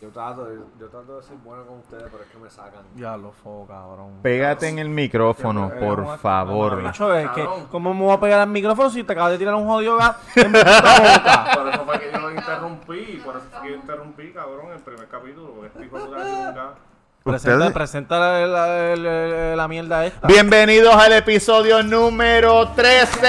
[0.00, 2.82] Yo trato, de, yo trato de ser bueno con ustedes, pero es que me sacan.
[2.96, 4.20] Ya lo fo, cabrón.
[4.22, 6.76] Pégate en el micrófono, por favor.
[6.82, 9.54] Macho, es que, ¿cómo me voy a pegar al micrófono si te acabas de tirar
[9.56, 11.50] un jodido gas en mi puta boca?
[11.54, 14.80] Por eso fue que yo lo interrumpí, por eso fue que yo interrumpí, cabrón, el
[14.80, 16.70] primer capítulo, porque este hijo de un gas.
[17.24, 20.28] Presenta, presenta la, la- la- la mierda esta.
[20.28, 23.28] Bienvenidos al episodio número 13.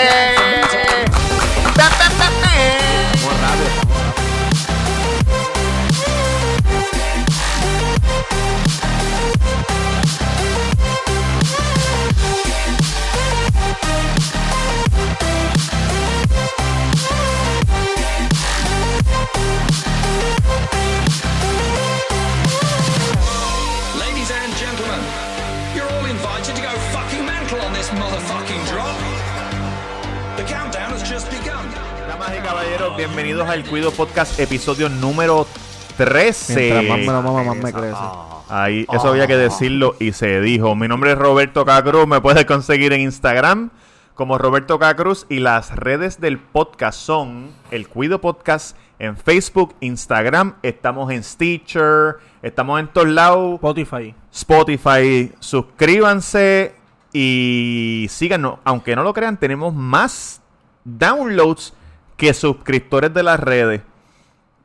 [33.49, 35.47] Bienvenidos al Cuido Podcast, episodio número
[35.97, 36.55] 13.
[36.55, 37.97] Mientras más me lo mama, más me crece.
[38.49, 40.75] Ahí, eso había que decirlo y se dijo.
[40.75, 43.71] Mi nombre es Roberto Cacruz, me puedes conseguir en Instagram
[44.13, 50.55] como Roberto Cacruz y las redes del podcast son el Cuido Podcast en Facebook, Instagram,
[50.61, 54.13] estamos en Stitcher, estamos en todos lados, Spotify.
[54.31, 56.75] Spotify, suscríbanse
[57.13, 58.59] y síganos.
[58.63, 60.41] Aunque no lo crean, tenemos más
[60.83, 61.73] downloads
[62.19, 63.81] que suscriptores de las redes.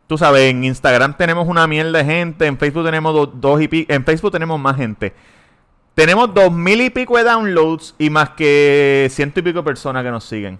[0.06, 3.68] Tú sabes, en Instagram tenemos una mierda de gente, en Facebook tenemos do- dos y
[3.68, 5.14] pico, en Facebook tenemos más gente.
[5.94, 10.04] Tenemos dos mil y pico de downloads y más que ciento y pico de personas
[10.04, 10.58] que nos siguen.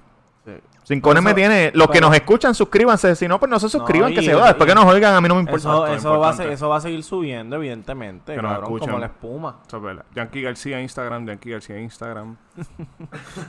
[0.85, 1.73] Sin Pero me eso- tiene.
[1.75, 3.17] Los que nos escuchan, suscríbanse.
[3.17, 4.49] Si no, pues no se suscriban, que se va.
[4.49, 5.57] Después y- que nos oigan, a mí no me importa.
[5.59, 8.35] Eso, eso, va a, eso va seguir subiendo, evidentemente.
[8.35, 8.89] Que nos cabrón, escuchen.
[8.89, 9.57] como la espuma.
[9.67, 10.05] Eso es verdad.
[10.15, 12.37] Yankee García Instagram, Yankee García Instagram.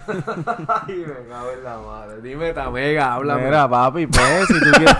[0.08, 2.22] Ay, venga, a ver la madre.
[2.22, 3.44] Dime, Tamega, háblame.
[3.46, 4.96] Mira, papi, pues, si tú, quieres,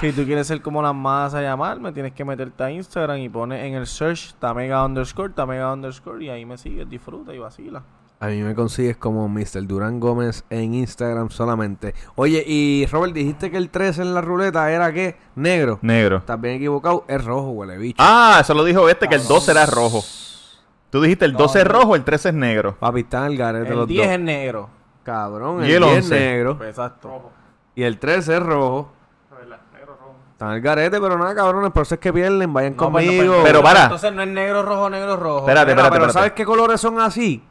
[0.00, 3.28] si tú quieres ser como las más a llamarme, tienes que meterte a Instagram y
[3.28, 7.82] pones en el search Tamega underscore, Tamega underscore, y ahí me sigues, disfruta y vacila.
[8.20, 9.64] A mí me consigues como Mr.
[9.66, 11.94] Durán Gómez en Instagram solamente.
[12.16, 15.16] Oye, y Robert, dijiste que el 3 en la ruleta era qué?
[15.36, 15.78] Negro.
[15.82, 16.16] Negro.
[16.16, 17.96] Estás bien equivocado, es rojo, huele bicho.
[18.00, 20.02] Ah, eso lo dijo este, que el 12 era rojo.
[20.90, 22.76] Tú dijiste el 12 es rojo, el 13 es negro.
[22.80, 24.14] Papi, está en el garete El los 10 dos.
[24.14, 24.70] es negro.
[25.04, 26.18] Cabrón, Y el el 10 es 11.
[26.18, 26.58] negro.
[26.58, 27.30] Pues, exacto.
[27.76, 28.92] Y el 13 es rojo.
[30.32, 33.06] Está en el garete, pero nada, cabrones, por eso es que pierden, vayan No, pues,
[33.06, 33.34] no, conmigo.
[33.34, 33.84] pues, Pero para.
[33.84, 35.38] Entonces no es negro, rojo, negro, rojo.
[35.40, 36.12] Espérate, espérate, pero espérate.
[36.12, 37.42] ¿sabes qué colores son así?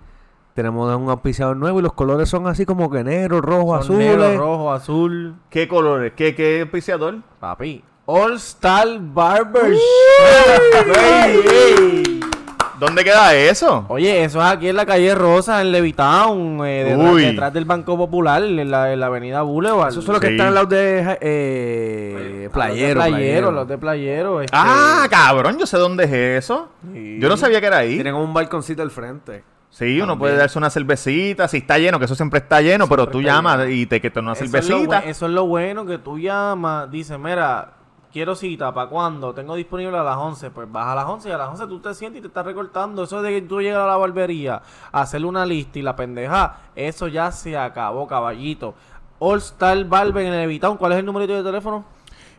[0.57, 3.97] Tenemos un auspiciador nuevo y los colores son así como que negro, rojo, Son azul.
[4.00, 5.35] negro, rojo, azul.
[5.51, 6.13] ¿Qué colores?
[6.16, 7.18] ¿Qué, qué auspiciador?
[7.40, 7.84] Papi.
[8.07, 9.73] All Star Barber
[12.79, 13.85] ¿Dónde queda eso?
[13.88, 17.22] Oye, eso es aquí en la calle Rosa, en Levitown, eh, detrás, Uy.
[17.25, 19.89] detrás del Banco Popular, en la, en la avenida Boulevard.
[19.89, 20.34] Esos son los que Sí.
[20.34, 23.51] están al lado de eh, playero, Los de playero, playero.
[23.51, 24.41] los de playero.
[24.41, 26.12] este, Ah, cabrón, yo sé dónde es
[26.45, 26.69] eso.
[26.94, 27.18] Sí.
[27.19, 27.94] Yo no sabía que era ahí.
[27.94, 29.44] Tienen un balconcito al frente.
[29.69, 33.07] Sí, uno puede darse una cervecita, si está lleno, que eso siempre está lleno, pero
[33.07, 33.69] tú llamas lleno.
[33.72, 35.00] y te quitan una Eso es, lo cervecita.
[35.00, 37.73] eso es lo bueno que tú llamas, dices, mira,
[38.11, 39.33] quiero cita, ¿para cuándo?
[39.33, 41.79] Tengo disponible a las 11, pues vas a las 11 y a las 11 tú
[41.79, 43.03] te sientes y te estás recortando.
[43.03, 44.61] Eso de que tú llegas a la barbería,
[44.91, 48.73] a hacerle una lista y la pendeja, eso ya se acabó, caballito.
[49.19, 51.85] All Star Barber en el Evitown, ¿cuál es el numerito de teléfono?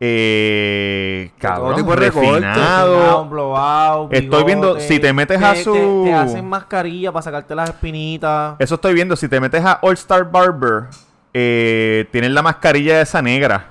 [0.03, 2.31] eh, cabrón, tipo de recorte.
[2.31, 2.95] refinado.
[2.95, 7.23] Refinado, blowout, Estoy viendo, si te metes a Te- su- Te, te hacen mascarilla para
[7.23, 8.57] sacarte las espinitas.
[8.59, 9.15] Eso estoy viendo.
[9.17, 10.85] Si te metes a All Star Barber,
[11.35, 13.67] eh, tienen la mascarilla esa negra.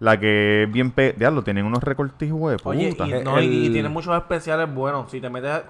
[0.00, 0.90] La que es bien...
[0.90, 2.56] Pe Diablo, tienen unos recortes, güey.
[2.64, 3.06] Oye, puta.
[3.06, 5.10] y, El- no, y- y el- tienen muchos especiales buenos.
[5.10, 5.62] Si te metes...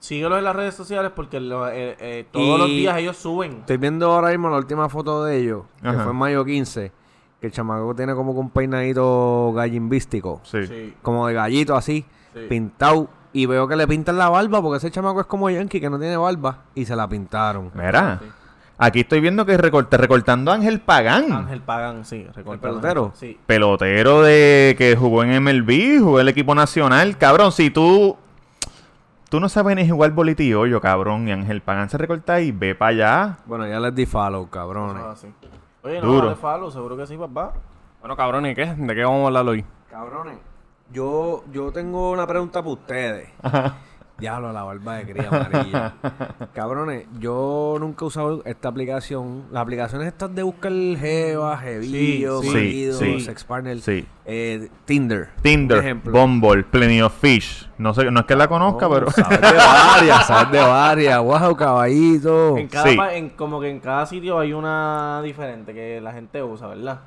[0.00, 3.58] Síguelos en las redes sociales porque lo- eh, eh, todos los días ellos suben.
[3.60, 6.02] Estoy viendo ahora mismo la última foto de ellos, que Ajá.
[6.04, 6.92] fue en mayo 15.
[7.40, 10.40] Que el chamaco tiene como que un peinadito gallimbístico.
[10.44, 10.66] Sí.
[10.66, 10.94] Sí.
[11.02, 12.04] Como de gallito así,
[12.34, 12.40] Sí.
[12.48, 13.08] pintado.
[13.32, 15.98] Y veo que le pintan la barba porque ese chamaco es como Yankee que no
[15.98, 16.64] tiene barba.
[16.74, 17.70] Y se la pintaron.
[17.74, 18.20] Mira.
[18.80, 21.32] Aquí estoy viendo que recorte, recortando a Ángel Pagán.
[21.32, 22.26] Ángel Pagan, sí.
[22.34, 23.12] recorta- pelotero?
[23.14, 23.38] Sí.
[23.46, 27.18] Pelotero de que jugó en MLB, jugó en el equipo nacional.
[27.18, 28.16] Cabrón, si tú...
[29.28, 31.28] Tú no sabes ni jugar bolillo, yo, cabrón.
[31.28, 33.38] Y Ángel Pagán se recorta ahí, ve para allá.
[33.46, 35.02] Bueno, ya les di follow, cabrones.
[35.02, 35.26] es así.
[35.82, 36.26] Oye, no, Duro.
[36.26, 37.52] dale follow, seguro que sí, papá.
[38.00, 38.66] Bueno, cabrón, ¿y qué?
[38.66, 39.64] ¿De qué vamos a hablar hoy?
[39.90, 40.38] Cabrones,
[40.92, 43.28] Yo, yo tengo una pregunta para ustedes.
[44.18, 45.94] Diablo, la barba de cría amarilla.
[46.52, 49.44] Cabrones, yo nunca he usado esta aplicación.
[49.52, 53.20] Las aplicaciones estas de buscar Jeva, Jevillo, Sí, sí, marido, sí.
[53.20, 54.04] Sex Partner, Sí.
[54.24, 55.28] eh, Tinder.
[55.42, 56.12] Tinder, por ejemplo.
[56.12, 57.68] Bumble, Plenty of Fish.
[57.78, 59.08] No sé, no es que la conozca, pero.
[59.12, 61.20] Sabes de varias, sabes de varias.
[61.22, 62.56] Wow, caballito.
[62.58, 66.66] En cada en, como que en cada sitio hay una diferente que la gente usa,
[66.66, 67.00] ¿verdad?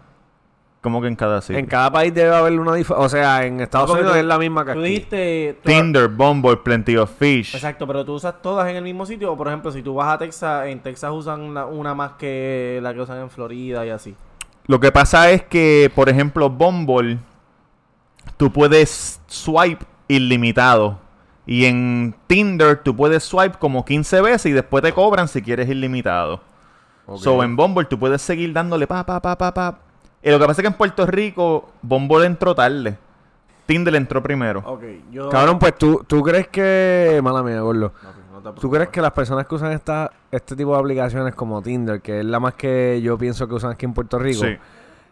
[0.82, 1.60] Como que en cada sitio.
[1.60, 3.06] En cada país debe haber una diferencia.
[3.06, 4.90] O sea, en Estados Unidos tú- es la misma que Tú aquí.
[4.90, 5.60] dijiste...
[5.64, 7.54] tú- Tinder, Bumble, Plenty of Fish.
[7.54, 9.32] Exacto, pero tú usas todas en el mismo sitio.
[9.32, 12.80] O por ejemplo, si tú vas a Texas, en Texas usan la- una más que
[12.82, 14.16] la que usan en Florida y así.
[14.66, 17.20] Lo que pasa es que, por ejemplo, Bumble,
[18.38, 21.00] tú puedes swipe ilimitado.
[21.46, 25.70] Y en Tinder tú puedes swipe como 15 veces y después te cobran si quieres
[25.70, 26.42] ilimitado.
[27.18, 29.80] So en Bumble tú puedes seguir dándole pa, pa, pa, pa, pa.
[30.24, 32.98] Y lo que pasa es que en Puerto Rico, Bumble entró tarde.
[33.66, 34.62] Tinder entró primero.
[34.66, 35.30] Ok, yo...
[35.30, 37.20] Cabrón, pues tú, tú crees que.
[37.24, 37.94] Mala mía, gordo.
[38.04, 41.36] No, pues, no ¿Tú crees que las personas que usan esta, este tipo de aplicaciones
[41.36, 44.44] como Tinder, que es la más que yo pienso que usan aquí en Puerto Rico,
[44.46, 44.58] Sí.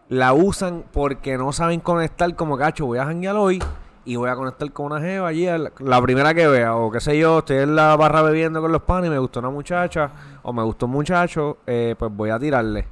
[0.10, 2.86] la usan porque no saben conectar como cacho?
[2.86, 3.64] Voy a janguear hoy
[4.06, 6.90] y voy a conectar con una jeva allí, a la, la primera que vea, o
[6.92, 9.52] qué sé yo, estoy en la barra bebiendo con los panes y me gustó una
[9.52, 10.10] muchacha,
[10.42, 12.88] o me gustó un muchacho, eh, pues voy a tirarle.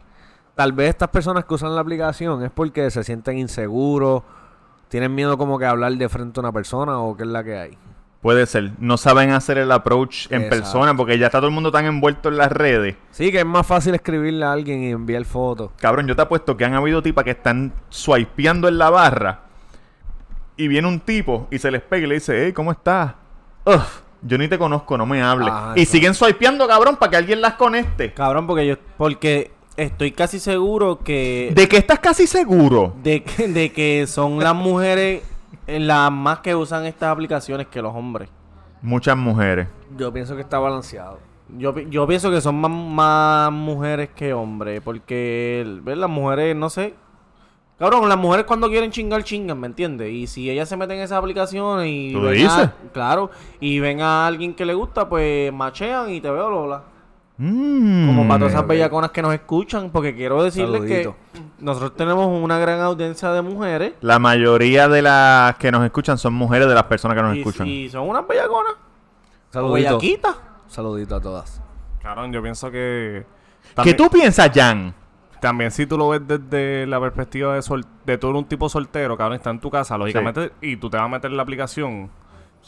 [0.57, 4.23] Tal vez estas personas que usan la aplicación es porque se sienten inseguros,
[4.89, 7.55] tienen miedo como que hablar de frente a una persona o qué es la que
[7.55, 7.77] hay.
[8.23, 8.71] Puede ser.
[8.79, 10.49] No saben hacer el approach en Exacto.
[10.49, 12.95] persona porque ya está todo el mundo tan envuelto en las redes.
[13.11, 15.69] Sí, que es más fácil escribirle a alguien y enviar fotos.
[15.77, 19.41] Cabrón, yo te apuesto que han habido tipas que están swipeando en la barra
[20.55, 23.13] y viene un tipo y se les pega y le dice, hey, ¿cómo estás?
[23.63, 23.83] Ugh,
[24.23, 25.49] yo ni te conozco, no me hables.
[25.51, 28.11] Ah, y siguen swipeando, cabrón, para que alguien las conecte.
[28.11, 28.75] Cabrón, porque yo...
[28.97, 31.51] Porque estoy casi seguro que...
[31.55, 32.93] ¿De que estás casi seguro?
[33.03, 35.23] de que, de que son las mujeres
[35.67, 38.29] eh, las más que usan estas aplicaciones que los hombres.
[38.81, 39.67] Muchas mujeres.
[39.97, 41.19] Yo pienso que está balanceado.
[41.57, 45.97] Yo, yo pienso que son más, más mujeres que hombres, porque ¿ves?
[45.97, 46.93] las mujeres, no sé.
[47.79, 50.11] Cabrón, las mujeres cuando quieren chingar, chingan, ¿me entiendes?
[50.11, 52.11] Y si ellas se meten en esas aplicaciones y...
[52.11, 52.49] ¿Tú ven dices?
[52.51, 56.83] a- claro, y ven a alguien que le gusta, pues machean y te veo, Lola.
[57.37, 58.07] Mm.
[58.07, 61.15] Como para todas esas bellaconas que nos escuchan, porque quiero decirles Saludito.
[61.33, 63.93] que nosotros tenemos una gran audiencia de mujeres.
[64.01, 67.39] La mayoría de las que nos escuchan son mujeres de las personas que nos y,
[67.39, 67.67] escuchan.
[67.67, 68.73] y son unas bellaconas.
[69.51, 69.97] Saludito.
[69.97, 70.35] bellaquitas.
[70.67, 71.61] Saludito a todas.
[72.01, 73.25] Cabrón, yo pienso que.
[73.61, 74.93] ¿Qué También, tú piensas, Jan?
[75.39, 79.17] también si tú lo ves desde la perspectiva de, sol, de eres un tipo soltero,
[79.17, 82.09] cabrón, está en tu casa, lógicamente, y tú te vas a meter en la aplicación.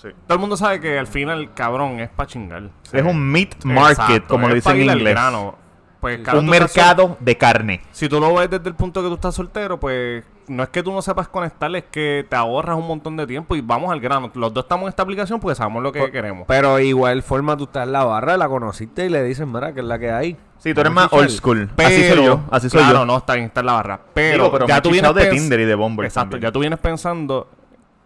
[0.01, 2.69] Todo el mundo sabe que al final, cabrón, es para chingar.
[2.91, 5.13] Es un meat market, Exacto, como pa' dicen en inglés.
[5.13, 5.55] grano.
[5.99, 7.81] Pues, cabrón, Un sol- mercado de carne.
[7.91, 10.81] Si tú lo ves desde el punto que tú estás soltero, pues no es que
[10.81, 13.99] tú no sepas conectar, es que te ahorras un montón de tiempo y vamos al
[13.99, 14.31] grano.
[14.33, 16.45] Los dos estamos en esta aplicación porque sabemos lo que queremos.
[16.47, 19.81] Pero igual forma tú estás en la barra, la conociste y le dices, mira, que
[19.81, 20.37] es la que hay.
[20.59, 21.69] Sí, tú eres más old school.
[21.75, 22.41] Pero, así soy yo.
[22.49, 23.05] Así soy claro, yo.
[23.05, 23.99] no, está bien, está en la barra.
[24.13, 26.49] Pero, Digo, pero ya tú vienes de Tinder y de Bumble Exacto, también.
[26.49, 27.49] ya tú vienes pensando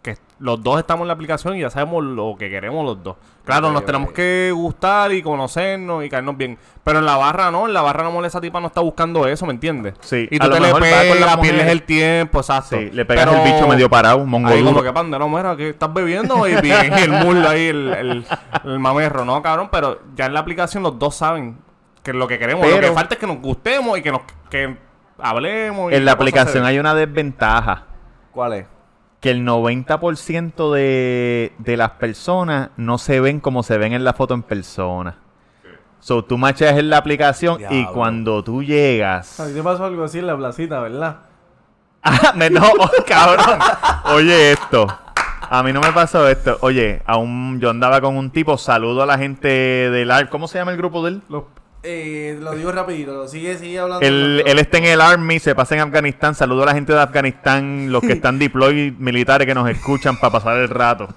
[0.04, 3.16] que los dos estamos en la aplicación y ya sabemos lo que queremos los dos.
[3.46, 6.58] Claro, nos tenemos que gustar y conocernos y caernos bien.
[6.84, 9.46] Pero en la barra no, en la barra no esa tipa no está buscando eso,
[9.46, 9.96] ¿me entiendes?
[10.02, 12.78] Sí, Y a tú lo te le mejor las pegas, pierdes el tiempo, exacto.
[12.78, 15.56] Sí, le pegas Pero el bicho medio parado, mongo Ahí como que pande, no, mira,
[15.56, 18.26] que estás bebiendo y bien el mulo ahí, el, el,
[18.66, 19.70] el mamerro, ¿no, cabrón?
[19.72, 21.58] Pero ya en la aplicación los dos saben
[22.04, 22.70] que es lo que queremos.
[22.70, 24.76] lo que falta es que nos gustemos y que nos que
[25.18, 25.92] hablemos.
[25.92, 27.86] y En la aplicación hay una desventaja.
[28.32, 28.73] ¿Cuál es?
[29.24, 34.14] Que el 90% de, de las personas no se ven como se ven en la
[34.14, 35.16] foto en persona.
[36.00, 39.40] So, tú macheas en la aplicación y cuando tú llegas...
[39.40, 41.18] A ti te pasó algo así en la placita, ¿verdad?
[42.06, 43.58] Ah, me- no, oh, cabrón.
[44.14, 44.86] Oye esto.
[45.50, 46.58] A mí no me pasó esto.
[46.60, 50.30] Oye, a un, yo andaba con un tipo, saludo a la gente del ARP.
[50.30, 51.22] ¿Cómo se llama el grupo de él?
[51.86, 54.06] Eh, lo digo rapidito, sigue, sigue hablando.
[54.06, 56.34] Él, él está en el Army, se pasa en Afganistán.
[56.34, 60.32] Saludo a la gente de Afganistán, los que están deploy militares que nos escuchan para
[60.32, 61.10] pasar el rato.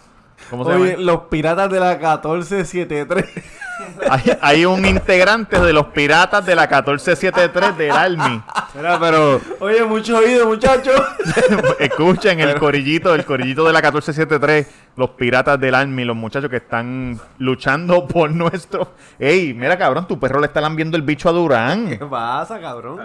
[0.50, 1.02] ¿Cómo se Oye, llama?
[1.02, 3.24] los piratas de la 1473.
[4.10, 8.42] Hay, hay un integrante de los piratas de la 1473 del Army.
[8.74, 11.00] Mira, pero Oye, mucho oído, muchachos.
[11.78, 16.56] Escuchen el corillito, el corillito de la 1473, los piratas del Army, los muchachos que
[16.56, 18.92] están luchando por nuestro.
[19.18, 21.88] Ey, mira cabrón, tu perro le está lambiendo el bicho a Durán.
[21.98, 22.98] ¿qué pasa, cabrón?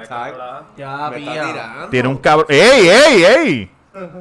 [0.78, 1.90] ya, Me está tirando.
[1.90, 2.48] Tiene un cabrón.
[2.50, 3.72] ¡Ey, ey, ey!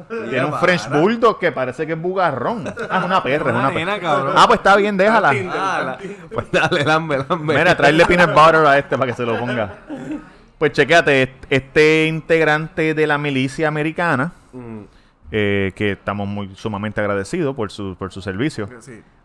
[0.09, 0.53] Tiene un.
[0.59, 2.63] French Bulldog que parece que es bugarrón.
[2.89, 4.33] Ah, es una perra, es una nena, perra.
[4.35, 5.31] Ah, pues está bien, déjala.
[5.53, 5.97] Ah,
[6.31, 7.57] Pues dale, lambe, lambe.
[7.57, 9.73] Mira, traerle peanut butter a este para que se lo ponga.
[10.57, 14.81] Pues chequéate, est- este integrante de la milicia americana Mm.
[15.31, 18.67] eh, que estamos muy sumamente agradecidos por su, por su servicio,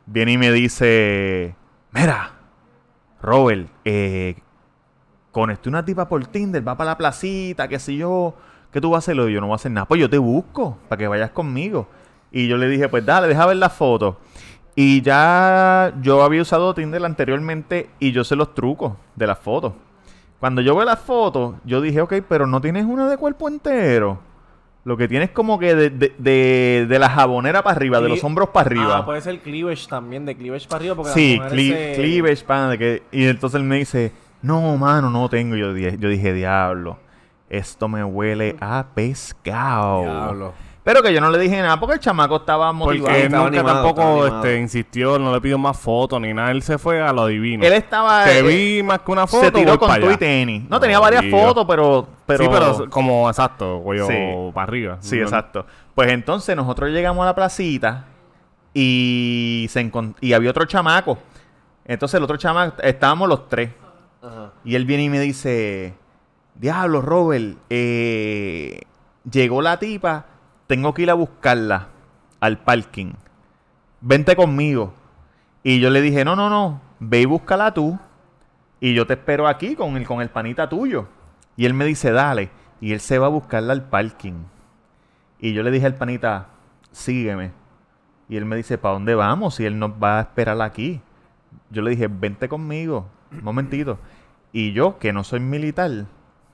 [0.06, 1.56] viene y me dice,
[1.90, 2.30] mira,
[3.20, 4.36] Robert, eh,
[5.32, 8.36] conecté una tipa por Tinder, va para la placita, qué sé yo,
[8.76, 9.16] ¿qué tú vas a hacer?
[9.16, 11.88] Yo no voy a hacer nada, pues yo te busco para que vayas conmigo.
[12.30, 14.18] Y yo le dije, pues dale, deja ver la foto.
[14.74, 19.72] Y ya yo había usado Tinder anteriormente y yo sé los trucos de las fotos.
[20.38, 24.18] Cuando yo veo las fotos, yo dije, ok, pero no tienes una de cuerpo entero.
[24.84, 28.22] Lo que tienes como que de, de, de, de la jabonera para arriba, de los
[28.22, 28.98] hombros para arriba.
[28.98, 30.94] Ah, puede ser cleavage también, de cleavage para arriba.
[30.94, 35.08] Porque Sí, cle- se- cleavage, pana, de que, y entonces él me dice, no, mano,
[35.08, 35.56] no tengo.
[35.56, 36.98] Yo dije, yo dije, diablo,
[37.48, 40.02] esto me huele a pescado.
[40.02, 40.54] Diablo.
[40.86, 43.06] Pero que yo no le dije nada porque el chamaco estaba motivado.
[43.06, 46.52] Porque él estaba nunca animado, tampoco este, insistió, no le pidió más fotos ni nada.
[46.52, 47.64] Él se fue a lo divino.
[47.66, 48.22] Él estaba...
[48.22, 49.46] Te eh, vi más que una foto.
[49.46, 50.62] se tiró con tu y tenis.
[50.70, 51.36] No, tenía varias tío.
[51.36, 52.06] fotos, pero...
[52.24, 54.14] pero Sí, pero como exacto, cuello Sí.
[54.54, 54.98] para arriba.
[55.00, 55.66] Sí, No- exacto.
[55.92, 58.04] Pues entonces nosotros llegamos a la placita
[58.72, 61.18] y, se y había otro chamaco.
[61.84, 63.70] Entonces el otro chamaco, estábamos los tres.
[64.64, 65.94] Y él viene y me dice,
[66.58, 68.80] diablo, Robert, eh,
[69.30, 70.26] llegó la tipa,
[70.66, 71.88] tengo que ir a buscarla
[72.40, 73.12] al parking.
[74.00, 74.94] Vente conmigo.
[75.62, 77.98] Y yo le dije, no, no, no, ve y búscala tú.
[78.78, 81.08] Y yo te espero aquí con el, con el panita tuyo.
[81.56, 82.50] Y él me dice, dale.
[82.80, 84.44] Y él se va a buscarla al parking.
[85.38, 86.48] Y yo le dije al panita,
[86.92, 87.52] sígueme.
[88.28, 89.60] Y él me dice, ¿para dónde vamos?
[89.60, 91.00] Y él nos va a esperar aquí.
[91.70, 93.06] Yo le dije, vente conmigo.
[93.32, 93.98] Un momentito.
[94.52, 96.06] Y yo, que no soy militar,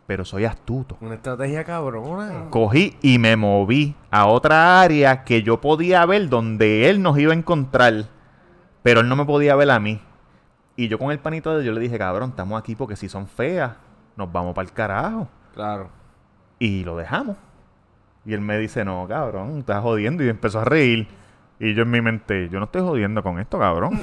[0.06, 0.96] pero soy astuto.
[1.00, 2.50] Una estrategia cabrona.
[2.50, 7.32] Cogí y me moví a otra área que yo podía ver donde él nos iba
[7.32, 8.06] a encontrar.
[8.82, 10.00] Pero él no me podía ver a mí.
[10.76, 13.26] Y yo con el panito de yo le dije, cabrón, estamos aquí porque si son
[13.26, 13.72] feas,
[14.16, 15.28] nos vamos para el carajo.
[15.54, 15.88] Claro.
[16.58, 17.36] Y lo dejamos.
[18.24, 20.24] Y él me dice, no, cabrón, estás jodiendo.
[20.24, 21.08] Y empezó a reír.
[21.58, 24.00] Y yo en mi mente, yo no estoy jodiendo con esto, cabrón.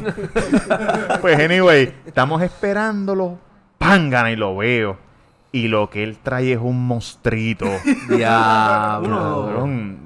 [1.21, 3.37] pues anyway, estamos esperándolo.
[3.77, 5.08] Pángana y lo veo.
[5.51, 7.65] Y lo que él trae es un monstruito.
[8.09, 9.45] Diablo.
[9.45, 9.99] Cabrón.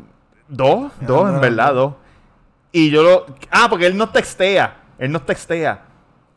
[0.48, 1.94] Dos, dos, en verdad, dos.
[2.72, 3.26] Y yo lo.
[3.52, 4.78] Ah, porque él nos textea.
[4.98, 5.82] Él nos textea.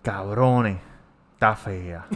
[0.03, 0.79] Cabrones.
[1.35, 2.07] Está fea.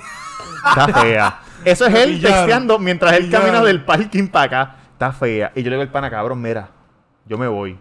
[0.66, 1.40] Está fea.
[1.64, 4.76] Eso es él texteando mientras él camina del parking para acá.
[4.92, 5.52] Está fea.
[5.54, 6.70] Y yo le digo al pana, cabrón, mira.
[7.26, 7.78] Yo me voy.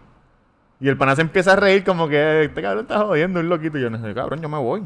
[0.80, 3.78] Y el pana se empieza a reír como que este cabrón está jodiendo, un loquito.
[3.78, 4.82] Y yo no sé, cabrón, yo me voy.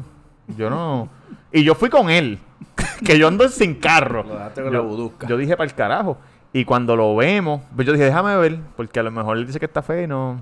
[0.57, 1.09] Yo no.
[1.51, 2.39] Y yo fui con él.
[3.05, 4.23] que yo ando sin carro.
[4.23, 5.27] Lo dejaste con yo, la budusca.
[5.27, 6.17] yo dije para el carajo.
[6.53, 9.59] Y cuando lo vemos, pues yo dije, déjame ver, porque a lo mejor él dice
[9.59, 10.41] que está feo y no.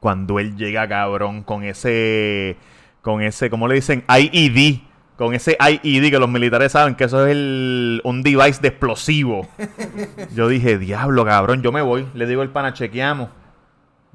[0.00, 2.56] Cuando él llega, cabrón, con ese.
[3.00, 4.04] Con ese, ¿cómo le dicen?
[4.08, 4.80] IED.
[5.16, 9.48] Con ese IED que los militares saben que eso es el, un device de explosivo.
[10.34, 12.06] yo dije, diablo, cabrón, yo me voy.
[12.14, 13.30] Le digo al pana, chequeamos.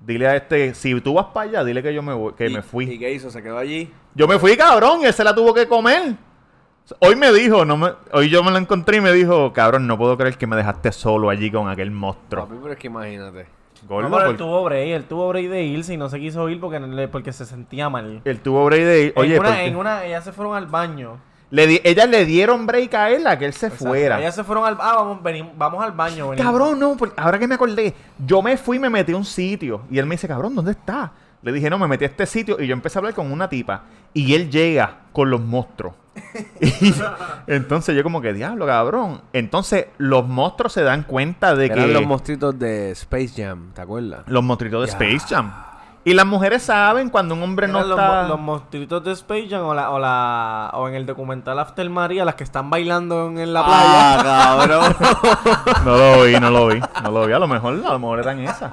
[0.05, 2.53] Dile a este, si tú vas para allá, dile que yo me voy, que ¿Y-
[2.53, 2.85] me fui.
[2.85, 3.29] ¿Y qué hizo?
[3.31, 3.89] ¿Se quedó allí?
[4.15, 6.15] Yo me fui, cabrón, y él se la tuvo que comer.
[6.99, 9.97] Hoy me dijo, no me, hoy yo me lo encontré y me dijo, cabrón, no
[9.97, 12.45] puedo creer que me dejaste solo allí con aquel monstruo.
[12.45, 13.45] Papi, pero es que imagínate.
[13.87, 16.19] Gordo, No, pero él por- tuvo break, él tuvo break de irse y no se
[16.19, 18.21] quiso ir porque, le- porque se sentía mal.
[18.25, 19.13] él tuvo break de ir.
[19.15, 21.17] Oye, en, una, porque en una, ellas se fueron al baño.
[21.53, 23.85] Le di- ellas le dieron break a él a que él se Exacto.
[23.85, 24.19] fuera.
[24.19, 25.19] Ellas se fueron al ah, vamos,
[25.55, 26.29] vamos al baño.
[26.29, 26.51] venimos.
[26.51, 27.93] Cabrón, no, porque ahora que me acordé,
[28.25, 29.81] yo me fui y me metí a un sitio.
[29.91, 31.11] Y él me dice, cabrón, ¿dónde está?
[31.43, 33.47] Le dije, no, me metí a este sitio y yo empecé a hablar con una
[33.49, 33.83] tipa.
[34.15, 35.93] Y él llega con los monstruos.
[36.59, 36.91] y
[37.45, 39.21] entonces yo como que, diablo, cabrón.
[39.31, 41.93] Entonces los monstruos se dan cuenta de Eran que...
[41.93, 44.21] los monstruitos de Space Jam, ¿te acuerdas?
[44.25, 44.93] Los monstruitos de Ya.
[44.93, 45.53] Space Jam.
[46.05, 48.23] Y las mujeres saben cuando un hombre no los, está...
[48.23, 51.89] mo- los monstruitos de Space Jam o, la, o, la, o en el documental After
[51.89, 54.19] María, las que están bailando en, en la playa.
[54.19, 54.95] Ah, cabrón.
[55.85, 56.81] No lo vi, no lo vi.
[57.03, 57.33] No lo vi.
[57.33, 58.69] A lo mejor, a lo mejor eran esas.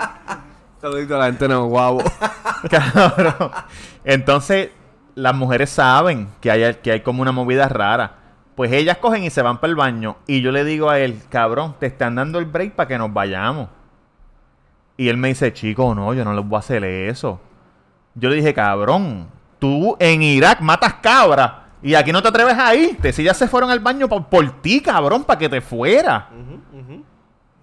[0.81, 2.03] Saludito a la gente no guavo.
[2.71, 3.51] Cabrón.
[4.05, 4.71] Entonces,
[5.15, 8.15] las mujeres saben que hay, que hay como una movida rara.
[8.55, 10.17] Pues ellas cogen y se van para el baño.
[10.27, 13.13] Y yo le digo a él, cabrón, te están dando el break para que nos
[13.13, 13.69] vayamos.
[15.01, 17.41] Y él me dice, chico, no, yo no les voy a hacer eso.
[18.15, 19.29] Yo le dije, cabrón,
[19.59, 21.53] tú en Irak matas cabras.
[21.83, 23.11] Y aquí no te atreves a irte.
[23.11, 26.29] Si ya se fueron al baño por, por ti, cabrón, para que te fuera.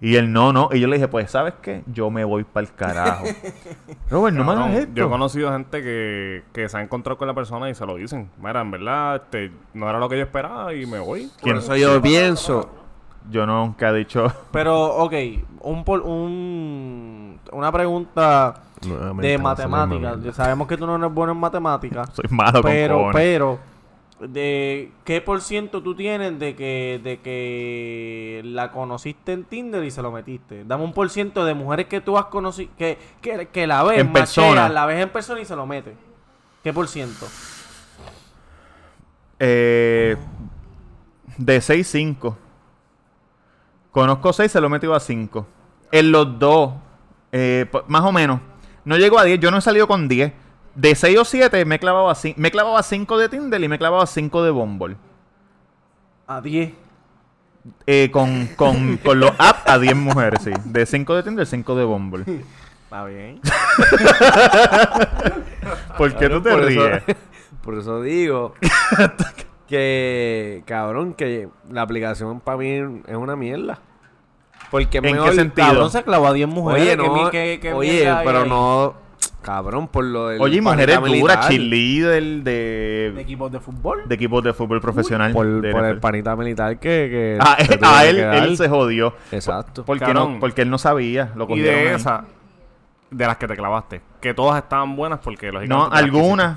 [0.00, 0.68] Y él, no, no.
[0.72, 1.84] Y yo le dije, pues, ¿sabes qué?
[1.86, 3.26] Yo me voy para el carajo.
[4.10, 4.92] Robert, no me Cabrón, hagas esto.
[4.96, 7.94] Yo he conocido gente que, que se ha encontrado con la persona y se lo
[7.94, 8.32] dicen.
[8.38, 11.30] Mira, en verdad, este, no era lo que yo esperaba y me voy.
[11.40, 12.68] Por eso yo pienso.
[13.30, 14.32] Yo nunca he dicho.
[14.52, 15.12] Pero, ok,
[15.60, 18.62] un, pol- un, una pregunta
[19.20, 20.22] de matemáticas.
[20.22, 22.10] Ya Sabemos que tú no eres bueno en matemáticas.
[22.14, 23.58] Soy malo pero, con pero,
[24.20, 29.90] de qué por ciento tú tienes de que de que la conociste en Tinder y
[29.90, 30.64] se lo metiste.
[30.64, 33.98] Dame un por ciento de mujeres que tú has conocido que, que, que la ves
[34.00, 34.68] En persona.
[34.68, 35.94] la ves en persona y se lo metes.
[36.64, 37.26] ¿Qué por ciento?
[39.38, 40.16] Eh,
[41.36, 42.34] de 6-5.
[43.92, 45.46] Conozco 6, se lo he metido a 5.
[45.92, 46.74] En los dos,
[47.32, 48.40] eh, más o menos.
[48.84, 50.32] No llego a 10, yo no he salido con 10.
[50.74, 52.40] De 6 o 7 me he clavado a 5.
[52.40, 54.96] Me he clavado a 5 de Tinder y me he clavado a 5 de Bumble.
[56.26, 56.72] A 10.
[57.86, 60.52] Eh, con, con, con los apps a 10 mujeres, sí.
[60.64, 62.24] De 5 de Tinder, 5 de Bumble.
[62.84, 63.40] Está bien.
[65.98, 67.02] ¿Por qué tú te Por eso- ríes?
[67.62, 68.54] Por eso digo
[69.68, 72.70] que, cabrón, que la aplicación para mí
[73.06, 73.78] es una mierda.
[74.70, 75.66] Porque ¿En qué mejor- sentido?
[75.68, 76.82] Cabrón se clavó a 10 mujeres.
[76.82, 78.48] Oye, no, pero ahí.
[78.48, 78.94] no,
[79.40, 84.02] cabrón, por lo del Oye, mujeres duras, cheerleader ¿De de, equipos de fútbol?
[84.06, 85.32] de equipos de fútbol profesional.
[85.32, 89.14] Por, de por el panita militar que, que Ah, a él, él se jodió.
[89.32, 89.84] Exacto.
[89.84, 91.32] Porque, no, porque él no sabía.
[91.34, 92.24] Lo Y de esa,
[93.10, 95.88] de las que te clavaste, que todas estaban buenas porque No, lógicamente.
[95.88, 96.56] te las algunas.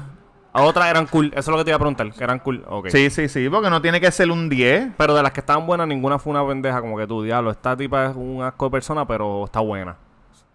[0.53, 1.27] A otras eran cool.
[1.27, 2.11] Eso es lo que te iba a preguntar.
[2.11, 2.63] Que eran cool.
[2.67, 2.87] Ok.
[2.89, 3.49] Sí, sí, sí.
[3.49, 4.91] Porque no tiene que ser un 10.
[4.97, 7.51] Pero de las que estaban buenas, ninguna fue una pendeja como que tú, diablo.
[7.51, 9.95] Esta tipa es un asco de persona, pero está buena.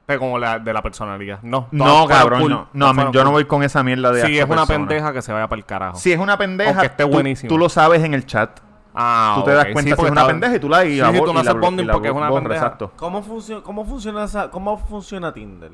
[0.07, 1.41] Es como la de la personalidad.
[1.43, 1.67] No.
[1.73, 3.11] No, cabrón, cool, no.
[3.13, 4.87] Yo no voy con esa mierda de Si asco es una persona.
[4.87, 5.99] pendeja que se vaya para el carajo.
[5.99, 7.49] Si es una pendeja, Aunque esté tú- buenísimo.
[7.49, 8.61] Tú, lo sabes en el chat.
[8.95, 9.73] Ah, tú te das ok.
[9.73, 11.33] cuenta Sí, si es una está- pendeja y tú la y Sí, la sí, tú
[11.33, 12.55] no haces bonding porque es una pendeja.
[12.55, 12.93] Exacto.
[12.97, 15.71] ¿Cómo, funcio- cómo, funciona esa, ¿Cómo funciona Tinder?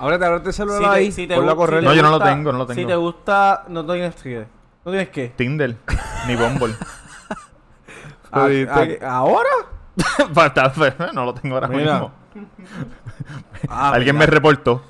[0.00, 1.80] Ábrete, ábrete el celular Si te- ahí, si te ponlo a gu- correr.
[1.80, 2.88] si No, yo no lo gusta- tengo, no lo Si tengo.
[2.88, 3.64] te gusta...
[3.68, 4.46] No tienes qué.
[4.84, 5.28] ¿No tienes qué?
[5.36, 5.76] Tinder.
[6.26, 6.74] Ni Bumble.
[8.32, 9.48] ¿A- dijiste a- ¿Ahora?
[10.34, 10.72] Falta-
[11.12, 11.92] no lo tengo ahora Mira.
[11.92, 12.12] mismo.
[13.68, 14.34] Ah, Alguien me ¿verdad?
[14.34, 14.82] reportó.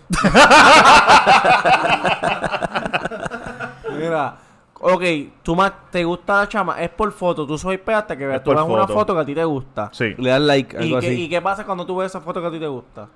[3.98, 4.36] Mira,
[4.80, 5.02] ok,
[5.42, 8.44] tú más te gusta la chama, es por foto, tú soy hasta que veas, Es
[8.44, 8.94] tú por ves una foto.
[8.94, 9.88] foto que a ti te gusta.
[9.92, 10.14] Sí.
[10.16, 11.22] Le das like, ¿Y algo qué, así.
[11.24, 13.08] ¿Y qué pasa cuando tú ves esa foto que a ti te gusta?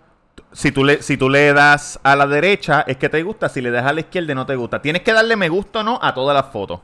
[0.52, 3.48] Si tú, le, si tú le das a la derecha, es que te gusta.
[3.48, 4.80] Si le das a la izquierda, no te gusta.
[4.80, 6.80] Tienes que darle me gusta o no a todas las fotos.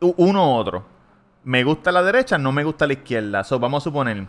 [0.00, 0.86] Uno u otro.
[1.44, 3.44] Me gusta la derecha, no me gusta la izquierda.
[3.44, 4.26] So, vamos a suponer,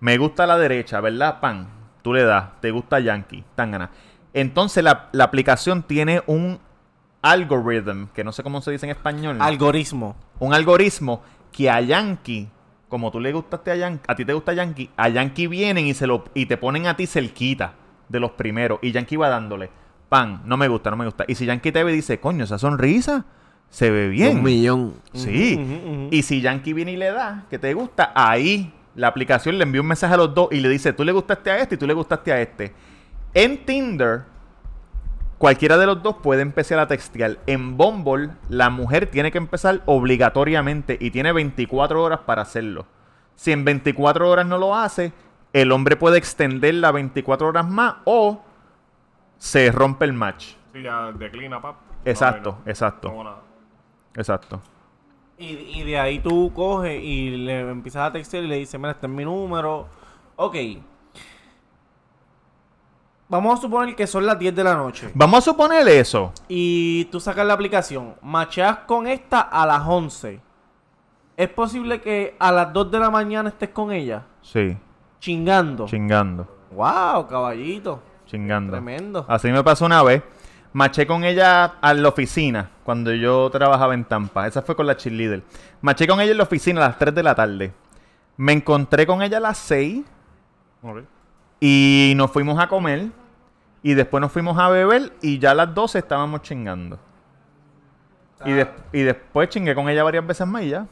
[0.00, 1.40] me gusta la derecha, ¿verdad?
[1.40, 1.68] Pan.
[2.02, 3.90] Tú le das, te gusta Yankee, tangana.
[4.32, 6.60] Entonces la, la aplicación tiene un
[7.22, 9.38] algoritmo, que no sé cómo se dice en español.
[9.40, 10.16] Algoritmo.
[10.38, 12.48] un algoritmo que a Yankee,
[12.88, 15.94] como tú le gustaste a Yankee, a ti te gusta Yankee, a Yankee vienen y
[15.94, 17.74] se lo y te ponen a ti cerquita
[18.08, 19.70] de los primeros y Yankee va dándole
[20.08, 21.24] pan, no me gusta, no me gusta.
[21.28, 23.26] Y si Yankee te ve y dice, "Coño, esa sonrisa
[23.68, 24.94] se ve bien." Un millón.
[25.12, 26.08] Sí.
[26.10, 29.82] Y si Yankee viene y le da que te gusta, ahí la aplicación le envía
[29.82, 31.86] un mensaje a los dos y le dice, "Tú le gustaste a este y tú
[31.86, 32.72] le gustaste a este."
[33.34, 34.22] En Tinder
[35.38, 37.38] Cualquiera de los dos puede empezar a textear.
[37.46, 42.86] En Bumble, la mujer tiene que empezar obligatoriamente y tiene 24 horas para hacerlo.
[43.36, 45.12] Si en 24 horas no lo hace,
[45.52, 48.42] el hombre puede extender las 24 horas más o
[49.38, 50.54] se rompe el match.
[50.72, 51.76] Sí, ya declina, pap.
[52.04, 53.36] Exacto, No, no, exacto, no,
[54.14, 54.60] exacto.
[55.38, 58.90] Y, y de ahí tú coges y le empiezas a textear y le dices, mira,
[58.90, 59.86] este es mi número.
[60.34, 60.56] Ok.
[63.28, 65.10] Vamos a suponer que son las 10 de la noche.
[65.14, 66.32] Vamos a suponer eso.
[66.48, 68.14] Y tú sacas la aplicación.
[68.22, 70.40] Macheas con esta a las 11.
[71.36, 74.24] ¿Es posible que a las 2 de la mañana estés con ella?
[74.40, 74.76] Sí,
[75.20, 75.84] Chingando.
[75.86, 78.00] chingando, wow, caballito.
[78.26, 78.72] chingando.
[78.72, 79.24] Tremendo.
[79.28, 80.22] Así me pasó una vez.
[80.72, 84.46] Maché con ella a la oficina cuando yo trabajaba en Tampa.
[84.46, 85.42] Esa fue con la cheerleader.
[85.80, 87.72] Maché con ella en la oficina a las 3 de la tarde.
[88.36, 90.04] Me encontré con ella a las 6
[90.82, 90.98] Ok.
[91.60, 93.08] Y nos fuimos a comer.
[93.82, 96.98] Y después nos fuimos a beber y ya a las 12 estábamos chingando.
[98.44, 98.50] Y,
[98.98, 100.86] y después chingué con ella varias veces más y ya.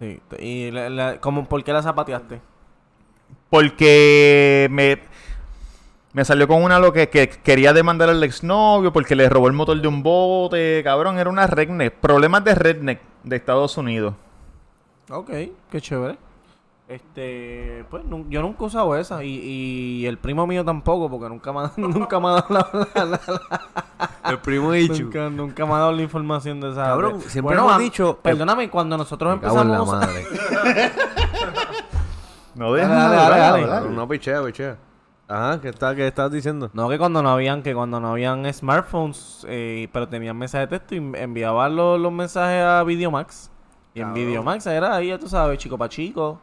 [0.00, 0.20] Sí.
[0.38, 2.40] ¿Y la- la- cómo- por qué la zapateaste?
[3.48, 4.98] Porque me,
[6.12, 9.52] me salió con una lo que, que quería demandar al exnovio porque le robó el
[9.52, 10.82] motor de un bote.
[10.84, 11.94] Cabrón, era una redneck.
[11.94, 14.14] Problemas de redneck de Estados Unidos.
[15.10, 15.30] Ok,
[15.70, 16.18] qué chévere.
[16.88, 21.52] Este, pues yo nunca he usado esa y, y el primo mío tampoco porque nunca
[21.52, 25.02] me ha, nunca me ha dado la, la- la- la- El primo Ichu.
[25.04, 26.84] nunca, nunca me ha dado la información de esa.
[26.84, 30.06] Cabrón, de- siempre hemos a- dicho- Perdóname, cuando nosotros Me cago en la empezamos a-
[30.06, 30.24] madre.
[32.54, 33.66] No Dale, deja dale, de dale, dale.
[33.66, 34.78] Cabrón, No, pichea, pichea.
[35.28, 36.70] Ajá, ¿qué, está, ¿qué estás diciendo?
[36.72, 40.78] No, que cuando no habían, que cuando no habían smartphones, eh, pero tenían mensajes de
[40.78, 43.50] texto y enviaban los, los mensajes a Videomax.
[43.92, 44.14] Y en.
[44.14, 46.40] Videomax era ahí, ya tú sabes, chico pa' chico,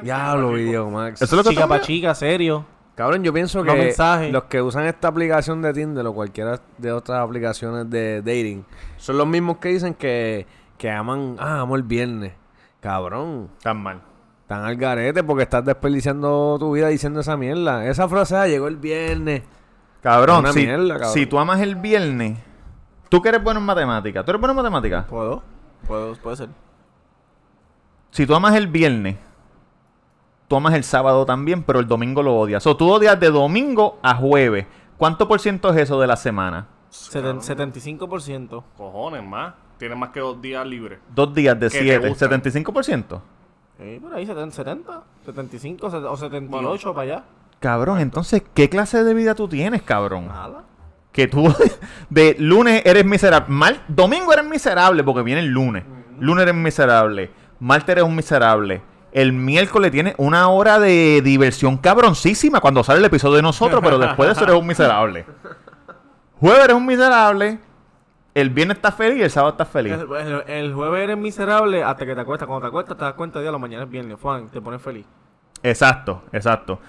[0.00, 1.22] Diablo, video, Max.
[1.22, 1.86] Eso es lo que chica tú pa' envías?
[1.86, 2.66] chica, serio.
[2.94, 4.32] Cabrón, yo pienso Los que mensajes.
[4.32, 8.64] los que usan esta aplicación de Tinder o cualquiera de otras aplicaciones de dating
[8.98, 10.46] son los mismos que dicen que,
[10.78, 12.32] que aman, ah, amo el viernes.
[12.80, 14.00] Cabrón, Tan mal.
[14.42, 17.84] están al garete porque estás desperdiciando tu vida diciendo esa mierda.
[17.86, 19.42] Esa frase ah, llegó el viernes.
[20.02, 21.12] Cabrón, Una si, mierda, cabrón.
[21.14, 22.38] si tú amas el viernes,
[23.08, 25.06] tú que eres bueno en matemáticas, ¿tú eres bueno en matemáticas?
[25.06, 25.42] ¿Puedo?
[25.88, 26.48] Puedo, puede ser.
[28.10, 29.16] Si tú amas el viernes,
[30.48, 32.66] tú amas el sábado también, pero el domingo lo odias.
[32.66, 34.66] O tú odias de domingo a jueves.
[34.96, 36.66] ¿Cuánto por ciento es eso de la semana?
[36.90, 38.62] Seten- 75%.
[38.76, 39.54] Cojones, más.
[39.78, 41.00] Tienes más que dos días libres.
[41.14, 42.30] Dos días de ¿Qué te siete, gustan?
[42.42, 43.20] 75%.
[43.78, 47.24] Sí, por ahí 70, 70, 75 set- o 78 para allá.
[47.58, 50.28] Cabrón, entonces, ¿qué clase de vida tú tienes, cabrón?
[50.28, 50.62] Nada.
[51.10, 51.52] Que tú
[52.10, 53.46] de lunes eres miserable.
[53.52, 55.84] Mal, domingo eres miserable porque viene el lunes.
[56.20, 57.30] Lunes eres miserable.
[57.58, 58.82] Martes eres un miserable.
[59.14, 63.96] El miércoles tienes una hora de diversión cabroncísima cuando sale el episodio de nosotros, pero
[63.98, 65.24] después de eso eres un miserable.
[66.40, 67.58] Jueves eres un miserable.
[68.34, 69.92] El viernes estás feliz y el sábado estás feliz.
[69.92, 72.48] El, el- el jueves eres miserable hasta que te acuestas.
[72.48, 74.18] Cuando te acuestas te das cuenta de la mañana es viernes.
[74.20, 75.06] Juan, te pones feliz.
[75.62, 76.80] Exacto, exacto.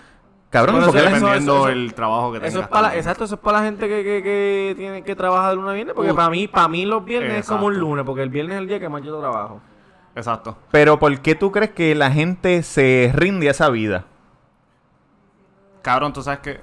[0.50, 2.56] Cabrón, Bueno, ¿por qué eso- la Dependiendo eso- el trabajo que tengas.
[2.56, 3.00] Es para, también.
[3.00, 5.74] exacto, eso es para la gente que, que, que tiene que trabajar de lunes a
[5.74, 5.96] viernes.
[5.96, 8.62] Porque para mí, para mí los viernes es como un lunes, porque el viernes es
[8.62, 9.62] el día que más yo trabajo.
[10.16, 10.58] Exacto.
[10.72, 14.06] Pero ¿por qué tú crees que la gente se rinde a esa vida?
[15.82, 16.60] Cabrón, tú sabes que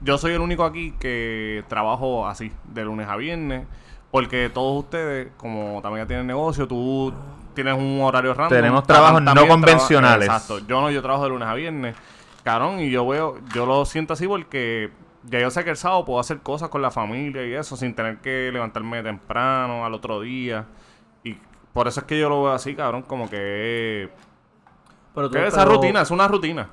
[0.00, 3.66] yo soy el único aquí que trabajo así, de lunes a viernes.
[4.10, 7.14] Porque todos ustedes, como también ya tienen negocio, tú
[7.54, 8.58] tienes un horario random.
[8.58, 10.28] Tenemos trabajos no traba- convencionales.
[10.28, 10.58] Exacto.
[10.66, 11.96] Yo no, yo trabajo de lunes a viernes.
[12.44, 14.90] Cabrón, y yo veo, yo lo siento así porque
[15.22, 17.94] ya yo sé que el sábado puedo hacer cosas con la familia y eso sin
[17.94, 20.66] tener que levantarme temprano al otro día.
[21.72, 24.10] Por eso es que yo lo veo así, cabrón, como que...
[25.14, 26.68] Pero que esa pero- rutina, es una rutina.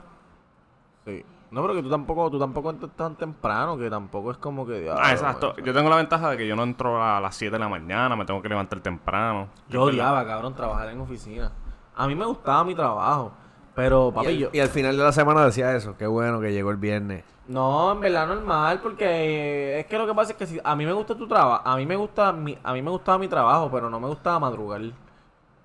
[1.06, 1.24] Sí.
[1.52, 4.74] No, pero que tú tampoco, tú tampoco entras tan temprano, que tampoco es como que...
[4.90, 5.56] Ah, diablo, exacto.
[5.64, 8.16] Yo tengo la ventaja de que yo no entro a las 7 de la mañana,
[8.16, 9.48] me tengo que levantar temprano.
[9.68, 11.52] Yo odiaba, cabrón, trabajar en oficina.
[11.96, 13.32] A mí me gustaba mi trabajo,
[13.80, 14.50] pero Y papi, al, yo...
[14.52, 15.96] y al final de la semana decía eso.
[15.98, 17.24] Qué bueno que llegó el viernes.
[17.48, 20.76] No, en verdad normal, porque eh, es que lo que pasa es que si a
[20.76, 23.28] mí me gusta tu trabajo, a mí me gusta mi, a mí me gustaba mi
[23.28, 24.82] trabajo, pero no me gustaba madrugar.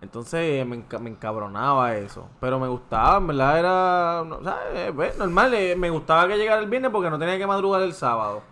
[0.00, 2.28] Entonces me, enca- me encabronaba eso.
[2.40, 6.28] Pero me gustaba, en verdad era, no, o sea, eh, pues, normal, eh, me gustaba
[6.28, 8.42] que llegara el viernes porque no tenía que madrugar el sábado.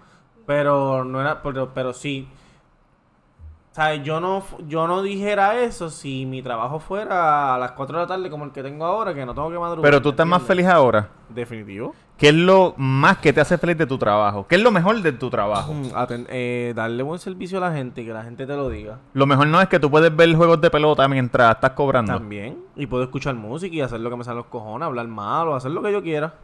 [0.47, 2.29] Pero no era, pero, pero sí.
[3.73, 7.97] O sea, yo no, yo no dijera eso si mi trabajo fuera a las 4
[7.97, 9.83] de la tarde como el que tengo ahora, que no tengo que madrugar.
[9.91, 11.09] Pero tú estás más feliz ahora.
[11.31, 11.95] Definitivo.
[12.19, 14.47] ¿Qué es lo más que te hace feliz de tu trabajo?
[14.47, 15.73] ¿Qué es lo mejor de tu trabajo?
[15.73, 18.69] Mm, aten- eh, darle buen servicio a la gente y que la gente te lo
[18.69, 18.99] diga.
[19.15, 22.13] Lo mejor no es que tú puedes ver juegos de pelota mientras estás cobrando.
[22.13, 22.59] También.
[22.77, 25.71] Y puedo escuchar música y hacer lo que me salen los cojones, hablar malo, hacer
[25.71, 26.35] lo que yo quiera.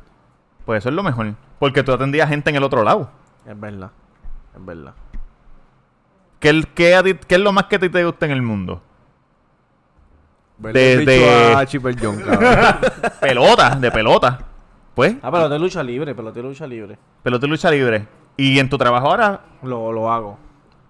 [0.65, 1.35] Pues eso es lo mejor.
[1.59, 3.11] Porque tú atendías gente en el otro lado.
[3.47, 3.91] Es verdad.
[4.57, 4.95] Es verdad.
[6.41, 8.43] ¿Qué, qué a ti- qué es lo más que a ti te gusta en el
[8.43, 8.81] mundo?
[10.59, 12.77] De- de- a Chipper John, cabrón.
[13.21, 14.39] pelota, de pelota.
[14.95, 16.99] Pues, Ah, pero de lucha libre, pero de lucha libre.
[17.23, 18.09] pelota y lucha libre.
[18.37, 20.37] Y en tu trabajo ahora Lo, lo hago.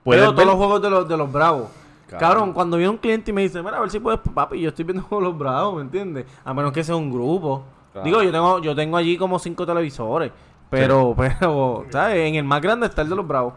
[0.04, 0.36] puedes Pero ver...
[0.36, 1.68] todos los juegos de los, de los bravos.
[2.08, 2.18] Cabrón.
[2.20, 4.70] Cabrón, cuando viene un cliente y me dice, mira, a ver si puedes, papi, yo
[4.70, 6.24] estoy viendo juegos de los bravos, ¿me entiendes?
[6.44, 7.64] A menos que sea un grupo.
[7.92, 8.04] Claro.
[8.06, 10.32] Digo, yo tengo, yo tengo allí como cinco televisores.
[10.70, 12.16] Pero, pero, ¿sabes?
[12.26, 13.52] En el más grande está el de los bravos.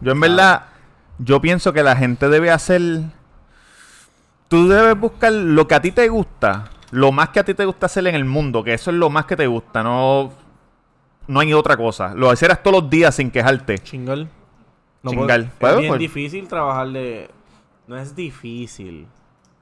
[0.00, 0.62] Yo en verdad,
[1.18, 2.82] yo pienso que la gente debe hacer...
[4.48, 7.66] Tú debes buscar lo que a ti te gusta, lo más que a ti te
[7.66, 10.30] gusta hacer en el mundo, que eso es lo más que te gusta, no,
[11.26, 12.14] no hay otra cosa.
[12.14, 13.78] Lo hicieras todos los días sin quejarte.
[13.78, 14.28] Chingal.
[15.06, 15.50] Chingal.
[15.58, 17.30] puedo- Bueno, es bien pues- difícil trabajar de...
[17.86, 19.06] No es difícil.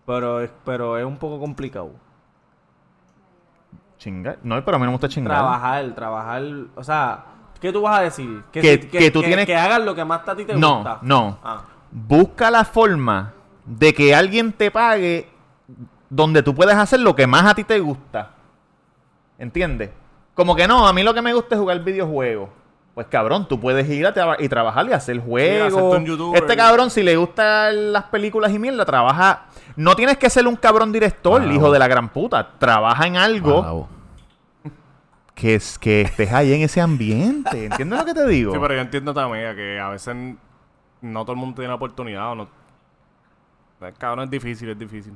[0.04, 1.90] Pero es, pero es un poco complicado.
[3.98, 4.38] Chingar.
[4.42, 5.32] No, pero a mí no me gusta chingar.
[5.32, 6.42] Trabajar, trabajar...
[6.76, 7.24] O sea,
[7.60, 8.42] ¿qué tú vas a decir?
[8.52, 10.98] Que- si- que tú tienes- Que hagas lo que más a ti te No, gusta.
[11.02, 11.38] no.
[11.42, 11.62] Ah.
[11.90, 13.32] Busca la forma
[13.64, 15.28] de que alguien te pague
[16.08, 18.30] donde tú puedes hacer lo que más a ti te gusta.
[19.38, 19.90] ¿Entiendes?
[20.34, 22.48] Como que no, a mí lo que me gusta es jugar videojuegos.
[22.94, 25.74] Pues cabrón, tú puedes ir a y trabajar y hacer juegos.
[26.34, 29.46] este cabrón, si le gustan las películas y mierda, trabaja.
[29.76, 32.52] No tienes que ser un cabrón director, hijo de la gran puta.
[32.58, 33.88] Trabaja en algo Wow.
[35.36, 37.66] Que, es, que estés ahí en ese ambiente.
[37.66, 38.52] ¿Entiendes lo que te digo?
[38.52, 40.16] Sí, pero yo entiendo también que a veces
[41.02, 42.32] no todo el mundo tiene la oportunidad.
[42.32, 42.48] O no...
[43.98, 45.14] Cabrón, es difícil, es difícil.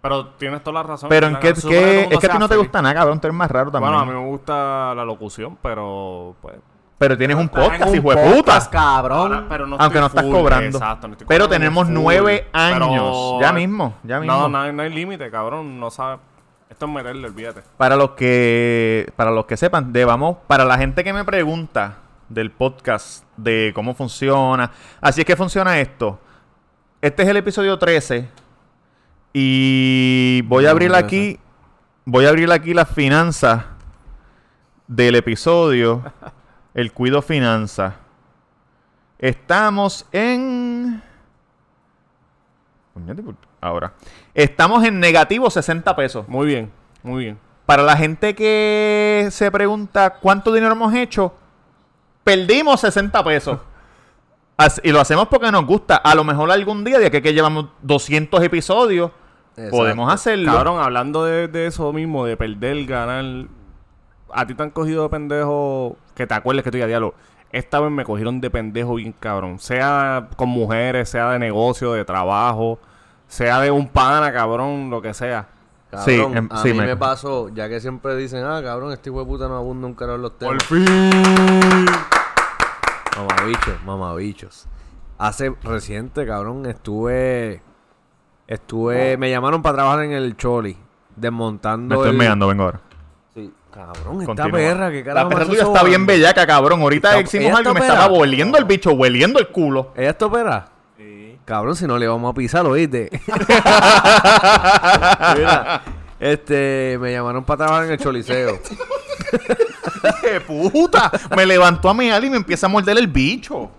[0.00, 1.08] Pero tienes toda la razón.
[1.10, 3.20] Pero en qué, es que a ti no te gusta nada, cabrón.
[3.20, 3.92] Tú eres más raro también.
[3.92, 6.56] Bueno, a mí me gusta la locución, pero pues...
[6.96, 8.70] Pero tienes un podcast, hijo de puta.
[8.70, 9.32] cabrón.
[9.34, 10.78] Ahora, pero no Aunque estoy no estás full, cobrando.
[10.78, 13.40] Exacto, no estoy Pero cobrando tenemos full, nueve pero- años.
[13.40, 14.34] Ya mismo, ya mismo.
[14.36, 15.78] No, no, hay- no hay límite, cabrón.
[15.78, 16.18] No sabe.
[16.70, 17.62] Esto es meterle, olvídate.
[17.76, 21.98] Para los que para los que sepan, de, vamos, para la gente que me pregunta
[22.28, 26.20] del podcast de cómo funciona, así es que funciona esto.
[27.00, 28.28] Este es el episodio 13
[29.32, 31.38] Y voy a abrir aquí.
[32.04, 33.64] Voy a abrir aquí las finanzas
[34.86, 36.02] del episodio.
[36.74, 37.96] El Cuido Finanza.
[39.18, 41.02] Estamos en.
[43.60, 43.94] Ahora.
[44.38, 46.28] Estamos en negativo 60 pesos.
[46.28, 46.70] Muy bien,
[47.02, 47.38] muy bien.
[47.66, 51.34] Para la gente que se pregunta cuánto dinero hemos hecho,
[52.22, 53.58] perdimos 60 pesos.
[54.82, 55.96] Y lo hacemos porque nos gusta.
[55.96, 59.12] A lo mejor algún día, de que, que llevamos 200 episodios,
[59.56, 59.76] Exacto.
[59.76, 60.52] podemos hacerlo.
[60.52, 63.46] Cabrón, hablando de, de eso mismo, de perder, ganar.
[64.32, 67.14] A ti te han cogido de pendejo que te acuerdes que tú ya diablo.
[67.52, 69.60] Esta vez me cogieron de pendejo bien cabrón.
[69.60, 72.80] Sea con mujeres, sea de negocio, de trabajo,
[73.28, 75.46] sea de un pana, cabrón, lo que sea.
[75.90, 76.96] Cabrón, Sí, em- a sí, mí me- me...
[76.96, 80.16] pasó, ya que siempre dicen, ah, cabrón, este hijo de puta no abunda un carajo
[80.16, 80.64] en los temas.
[80.64, 80.84] fin.
[83.16, 84.66] Mamabichos, mamabichos.
[85.18, 87.62] Hace reciente, cabrón, estuve.
[88.46, 89.16] Estuve.
[89.16, 90.76] Me llamaron para trabajar en el Choli.
[91.16, 91.94] Desmontando.
[91.96, 92.80] Me estoy el- meando, vengo ahora.
[93.34, 94.52] Sí, cabrón, esta Continúa.
[94.52, 95.28] perra, que carajo.
[95.28, 96.80] La perra tuya está bien bellaca, cabrón.
[96.82, 99.92] Ahorita Está- hicimos algo y me estaba hueliendo el bicho, hueliendo el culo.
[99.96, 100.68] ¿Ella está operada?
[101.48, 103.08] Cabrón, si no le vamos a pisar, ¿oíste?
[105.34, 105.80] Mira,
[106.20, 108.60] este, me llamaron para trabajar en el Choliseo.
[110.20, 111.10] ¡Qué puta!
[111.34, 113.70] Me levantó a mear y me empieza a morder el bicho.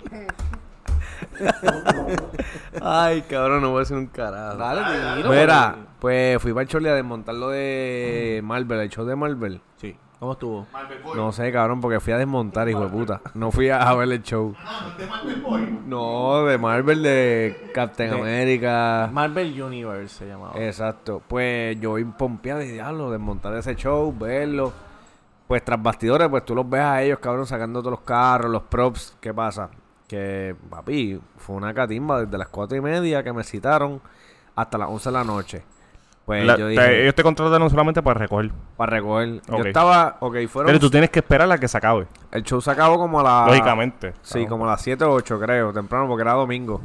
[2.81, 4.57] Ay, cabrón, no voy a decir un carajo.
[4.57, 9.15] Dale, Mira, pues fui para el Choli a desmontar lo de Marvel, el show de
[9.15, 9.61] Marvel.
[9.77, 9.95] Sí.
[10.19, 10.67] ¿Cómo estuvo?
[11.15, 13.21] No sé, cabrón, porque fui a desmontar, hijo de puta.
[13.35, 14.53] No fui a, a ver el show.
[15.85, 19.09] No, de Marvel, de Captain De- America.
[19.11, 20.53] Marvel Universe se llamaba.
[20.59, 21.21] Exacto.
[21.27, 24.73] Pues yo voy pompeado de diablo, desmontar ese show, verlo.
[25.47, 28.63] Pues tras bastidores, pues tú los ves a ellos, cabrón, sacando todos los carros, los
[28.63, 29.15] props.
[29.19, 29.69] ¿Qué pasa?
[30.07, 34.01] Que, papi, fue una catimba desde las cuatro y media que me citaron
[34.55, 35.63] hasta las 11 de la noche.
[36.29, 38.51] Pues La- yo te- dije, ellos te contratan solamente para recoger.
[38.77, 39.41] para recoger.
[39.47, 40.67] Yo estaba, ok, fueron.
[40.67, 42.05] Pero tú tienes que esperar a que se acabe.
[42.31, 43.45] El show se acabó como a la.
[43.47, 44.13] Lógicamente.
[44.21, 46.81] Sí, como a las 7 o 8, creo, temprano, porque era domingo.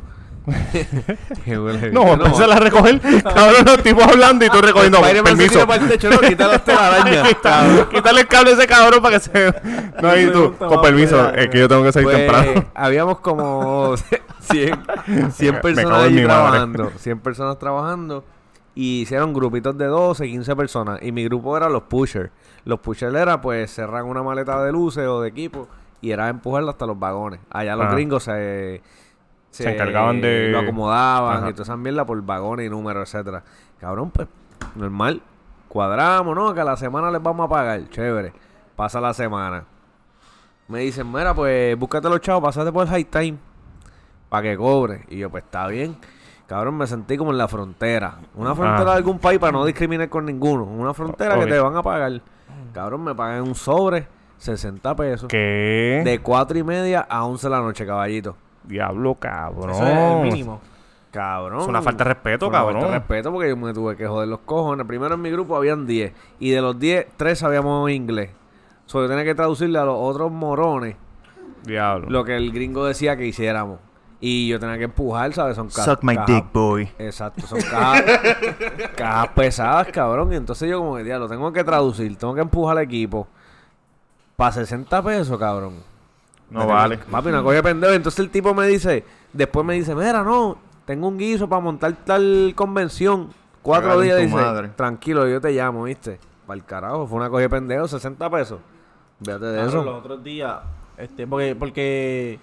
[0.46, 2.98] Huele- No, empezar a recoger.
[3.22, 4.96] Cabrón, los tipos hablando y tú recogiendo.
[4.98, 5.66] Spider-Man se Permiso.
[5.66, 7.34] para el techo, no, quita las telarañas.
[7.42, 9.54] Cabrón, Quítale el cable a ese cabrón para que se.
[10.00, 12.64] No, y tú, con permiso, es que yo tengo que salir Pues, temprano.
[12.74, 13.94] habíamos como
[14.40, 14.82] 100,
[15.32, 16.22] 100 Me personas madre.
[16.24, 16.92] trabajando.
[16.96, 18.24] 100 personas trabajando.
[18.74, 21.02] Y hicieron grupitos de 12, 15 personas.
[21.02, 22.30] Y mi grupo era los pushers.
[22.64, 25.68] Los pushers era pues cerrar una maleta de luces o de equipo
[26.00, 27.40] y era empujarla hasta los vagones.
[27.50, 27.94] Allá los Ajá.
[27.94, 28.82] gringos se,
[29.50, 31.50] Se encargaban de- Lo acomodaban Ajá.
[31.50, 33.44] y toda esa mierda por vagones y números, etcétera
[33.80, 34.26] Cabrón, pues,
[34.74, 35.22] normal.
[35.68, 36.52] Cuadramos, ¿no?
[36.54, 37.88] Que a la semana les vamos a pagar.
[37.90, 38.32] Chévere.
[38.76, 39.64] Pasa la semana.
[40.68, 43.36] Me dicen, mira, pues búscate los chavos, pásate por el high time
[44.28, 45.04] para que cobre.
[45.08, 45.96] Y yo, pues está bien.
[46.46, 48.18] Cabrón, me sentí como en la frontera.
[48.34, 48.92] Una frontera Ah.
[48.92, 50.64] de algún país para no discriminar con ninguno.
[50.64, 52.20] Una frontera que te van a pagar.
[52.72, 54.06] Cabrón, me pagan un sobre,
[54.38, 55.28] 60 pesos.
[55.28, 56.02] ¿Qué?
[56.04, 58.36] De 4 y media a 11 de la noche, caballito.
[58.62, 59.70] Diablo, cabrón.
[59.70, 60.60] Eso es el mínimo.
[61.10, 61.60] Cabrón.
[61.60, 62.74] Es una falta de respeto, Una cabrón.
[62.80, 64.84] falta de respeto porque yo me tuve que joder los cojones.
[64.86, 66.12] Primero en mi grupo habían 10.
[66.40, 68.30] Y de los 10, 3 sabíamos inglés.
[68.86, 70.96] So, yo tenía que traducirle a los otros morones
[71.64, 72.08] Diablo.
[72.10, 73.78] lo que el gringo decía que hiciéramos.
[74.26, 75.54] Y yo tenía que empujar, ¿sabes?
[75.56, 76.88] Son ca- Suck my cajas- dick, boy.
[76.98, 78.02] Exacto, son cajas,
[78.96, 80.32] cajas pesadas, cabrón.
[80.32, 83.26] Y entonces yo como que, lo tengo que traducir, tengo que empujar al equipo.
[84.36, 85.74] Para 60 pesos, cabrón.
[86.48, 86.96] No Me vale.
[86.96, 87.92] tengo- Papi, una coge pendejo.
[87.92, 90.56] Entonces el tipo me dice, después me dice, mira, no,
[90.86, 93.28] tengo un guiso para montar tal convención.
[93.60, 94.68] Cuatro días, dice, madre.
[94.68, 96.18] tranquilo, yo te llamo, ¿viste?
[96.46, 98.58] Para el carajo, fue una coge pendejo, 60 pesos.
[99.22, 99.84] Fíjate de Cabrón, eso.
[99.84, 100.56] Los otros días,
[100.96, 102.38] este, porque, porque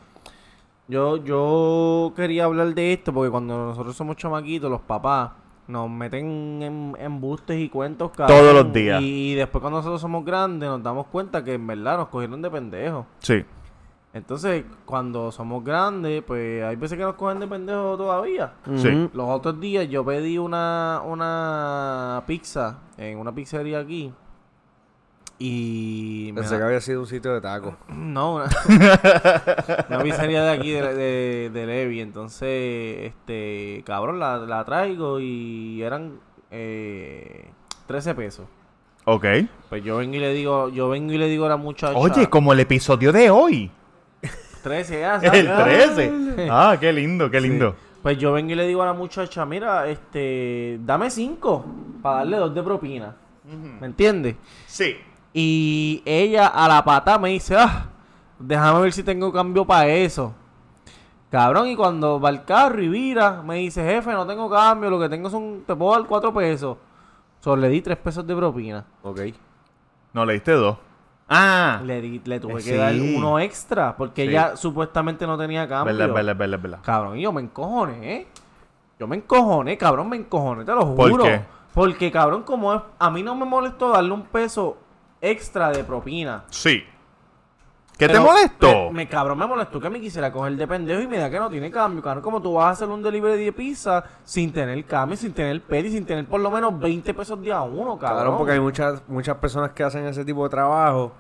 [0.88, 5.32] yo, yo quería hablar de esto, porque cuando nosotros somos chamaquitos, los papás
[5.68, 9.02] nos meten en embustes y cuentos cabrón, Todos los días.
[9.02, 12.52] Y después cuando nosotros somos grandes nos damos cuenta que en verdad nos cogieron de
[12.52, 13.06] pendejos.
[13.20, 13.46] Sí.
[14.14, 18.54] Entonces, cuando somos grandes, pues hay veces que nos cogen de pendejos todavía.
[18.76, 19.10] Sí.
[19.14, 24.12] Los otros días yo pedí una, una pizza en una pizzería aquí.
[25.44, 27.74] Y Pensé da- que había sido un sitio de tacos.
[27.90, 28.46] no, una,
[29.90, 32.00] una pizzería de aquí de, de, de Levi.
[32.00, 36.20] Entonces, este, cabrón, la, la traigo y eran
[36.52, 37.50] eh,
[37.88, 38.46] 13 pesos.
[39.06, 39.26] Ok.
[39.70, 41.98] Pues yo vengo y le digo, yo vengo y le digo a la muchacha.
[41.98, 43.72] Oye, como el episodio de hoy.
[44.62, 45.96] 13, ya, El ¿sabes?
[45.96, 46.48] 13.
[46.52, 47.76] Ah, qué lindo, qué lindo.
[48.04, 51.66] Pues yo vengo y le digo a la muchacha, mira, este, dame 5
[52.04, 53.16] para darle dos de propina.
[53.80, 54.36] ¿Me entiendes?
[54.68, 54.96] Sí.
[55.34, 57.86] Y ella a la pata me dice, ah,
[58.38, 60.34] déjame ver si tengo cambio para eso.
[61.30, 65.00] Cabrón, y cuando va el carro y vira, me dice, jefe, no tengo cambio, lo
[65.00, 66.78] que tengo son, te puedo dar cuatro pesos.
[67.40, 68.84] Solo le di tres pesos de propina.
[69.04, 69.22] Ok.
[70.14, 70.78] No, le diste dos.
[71.30, 74.30] Ah, Le, di, le tuve Eh, que dar uno extra, porque Sí.
[74.30, 75.96] ella supuestamente no tenía cambio.
[75.96, 76.80] verdad, verdad, verdad, verdad.
[76.84, 78.28] Cabrón, y yo me encojoné, ¿eh?
[79.00, 81.24] Yo me encojoné, cabrón, me encojoné, te lo ¿Por juro.
[81.24, 81.42] qué?
[81.74, 84.78] Porque, cabrón, como es, a mí no me molestó darle un peso
[85.22, 86.44] extra de propina.
[86.50, 86.84] Sí.
[87.98, 88.86] ¿Qué te molestó?
[88.88, 91.38] Me, me- cabrón, me molestó que me quisiera coger de pendejo y me da que
[91.38, 92.02] no tiene cambio.
[92.02, 95.62] Cabrón, como tú vas a hacer un delivery de pizza sin tener cambio, sin tener
[95.62, 98.18] pedi, sin tener por lo menos 20 pesos de a uno, cabrón.
[98.18, 101.12] Cabrón, porque hay muchas muchas personas que hacen ese tipo de trabajo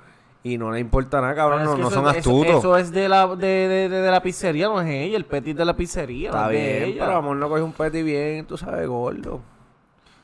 [0.41, 1.63] y no les importa nada, cabrón.
[1.65, 2.55] No, no eso son es- eso- astutos.
[2.57, 5.17] Eso, es de la, de, de, de- de la pizzería, no es ella.
[5.17, 6.31] El petit de la pizzería.
[6.31, 7.05] no Está de bien, ella.
[7.05, 9.41] pero amor no coge un peti bien, tú sabes, gordo.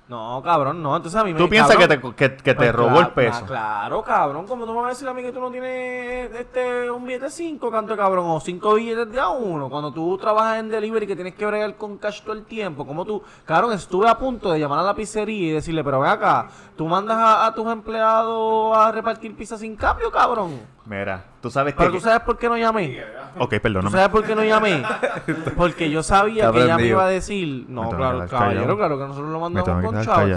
[0.09, 0.95] No, cabrón, no.
[0.95, 3.41] Entonces a mí me ¿Tú piensas que te, que, que te Pues robó el peso?
[3.43, 4.47] ah, Claro, cabrón.
[4.47, 7.25] Como tú me vas a decir a mí que tú no tienes este, un billete
[7.25, 9.69] de 5, canto de cabrón, o 5 billetes de a uno.
[9.69, 12.87] Cuando tú trabajas en delivery que tienes que bregar con cash todo el tiempo.
[12.87, 16.09] Como tú, cabrón, estuve a punto de llamar a la pizzería y decirle, pero ven
[16.11, 20.57] acá, tú mandas a, a tus empleados a repartir pizza sin cambio, cabrón.
[20.85, 21.79] Mira, tú sabes que...
[21.79, 23.03] Pero tú sabes por qué no llamé.
[23.39, 23.91] Ok, ¿Tú perdóname.
[23.91, 24.83] sabes por qué no llamé?
[25.57, 29.29] Porque yo sabía que ella me iba a decir, no, claro, caballero, claro que nosotros
[29.29, 30.27] lo mandamos con chavo.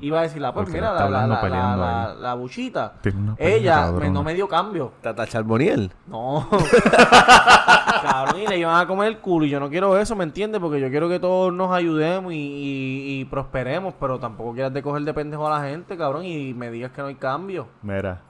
[0.00, 2.94] Iba a decir, ah, pues mira, la, la, hablando la, la, la buchita.
[3.38, 4.92] Ella no me dio cambio.
[5.00, 5.90] Tata Charboniel.
[6.06, 6.48] No.
[8.02, 9.46] Cabrón, y le iban a comer el culo.
[9.46, 10.60] Y yo no quiero eso, ¿me entiendes?
[10.60, 13.94] Porque yo quiero que todos nos ayudemos y, prosperemos.
[13.98, 16.24] Pero tampoco quieras de coger de pendejo a la gente, cabrón.
[16.24, 17.66] Y me digas que no hay cambio.
[17.82, 18.20] Mira.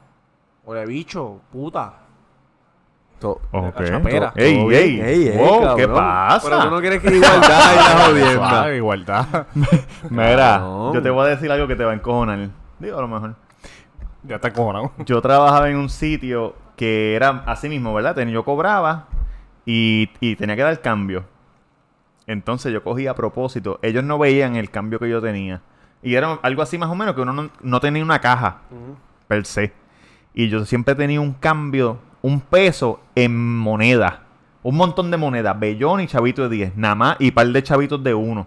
[0.64, 2.03] O de bicho, puta.
[3.24, 3.84] To- Ok.
[3.84, 4.32] chapera.
[4.36, 5.06] Ey, ey, bien.
[5.06, 6.46] Ey, ey, wow, ¿qué pasa?
[6.48, 8.48] Pero tú no quieres que igualdad y la jodienda.
[8.50, 9.46] Suave, igualdad.
[10.10, 10.92] Mira, Cabrón.
[10.94, 12.48] yo te voy a decir algo que te va a encojonar.
[12.78, 13.34] Digo, a lo mejor.
[14.24, 14.92] ya está cojonado.
[15.06, 18.16] Yo trabajaba en un sitio que era así mismo, ¿verdad?
[18.26, 19.06] Yo cobraba
[19.64, 21.24] y, y tenía que dar cambio.
[22.26, 23.78] Entonces yo cogía a propósito.
[23.82, 25.60] Ellos no veían el cambio que yo tenía.
[26.02, 28.58] Y era algo así más o menos que uno no, no tenía una caja
[29.28, 29.72] per se.
[30.34, 34.22] Y yo siempre tenía un cambio, un peso en moneda.
[34.62, 35.60] Un montón de monedas.
[35.60, 36.76] Bellón y chavito de 10.
[36.78, 37.16] Nada más.
[37.18, 38.46] Y par de chavitos de uno.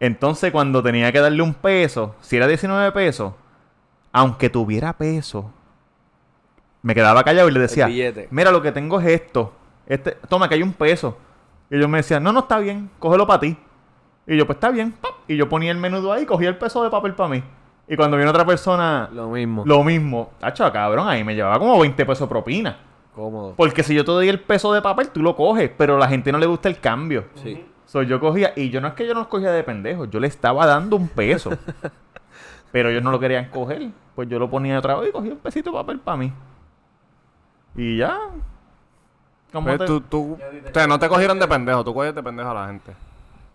[0.00, 3.34] Entonces cuando tenía que darle un peso, si era 19 pesos,
[4.10, 5.52] aunque tuviera peso,
[6.80, 7.90] me quedaba callado y le decía,
[8.30, 9.52] mira lo que tengo es esto.
[9.86, 11.18] Este, toma que hay un peso.
[11.68, 13.58] Y ellos me decían, no, no está bien, cógelo para ti.
[14.26, 14.92] Y yo, pues está bien.
[14.92, 15.12] pap.
[15.28, 17.42] Y yo ponía el menudo ahí, cogía el peso de papel para mí.
[17.88, 19.62] Y cuando viene otra persona, Lo mismo.
[19.66, 20.30] lo mismo.
[20.42, 22.76] Hacho, cabrón, ahí me llevaba como 20 pesos propina.
[23.14, 23.54] Cómodo.
[23.56, 26.06] Porque si yo te doy el peso de papel, tú lo coges, pero a la
[26.08, 27.24] gente no le gusta el cambio.
[27.34, 27.64] Sí.
[27.86, 30.20] So, yo cogía, y yo no es que yo no los cogía de pendejo, yo
[30.20, 31.50] le estaba dando un peso.
[32.70, 33.88] pero ellos no lo querían coger.
[34.14, 36.32] Pues yo lo ponía otra vez y cogía un pesito de papel para mí.
[37.74, 38.18] Y ya.
[39.52, 42.22] ¿Cómo Pues te- tú, tú, o sea, no te cogieron de pendejo, tú coges de
[42.22, 42.92] pendejo a la gente.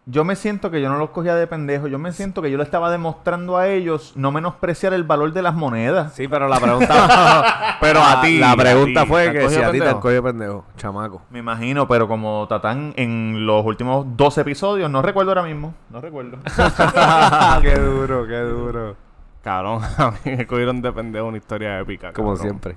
[0.06, 2.58] Yo me siento que yo no los cogía de pendejo, yo me siento que yo
[2.58, 6.14] le estaba demostrando a ellos no menospreciar el valor de las monedas.
[6.14, 7.78] Sí, pero la pregunta.
[7.80, 9.88] Pero a ti, La a pregunta ti, fue ¿te han que si a ti te
[9.88, 11.22] han cogido pendejo, chamaco.
[11.30, 16.00] Me imagino, pero como Tatán en los últimos 12 episodios, no recuerdo ahora mismo, no
[16.00, 16.38] recuerdo.
[17.62, 18.96] qué duro, qué duro.
[19.42, 22.14] Cabrón, a mí me cogieron de pendejo una historia épica.
[22.14, 22.42] Como cabrón.
[22.42, 22.76] siempre.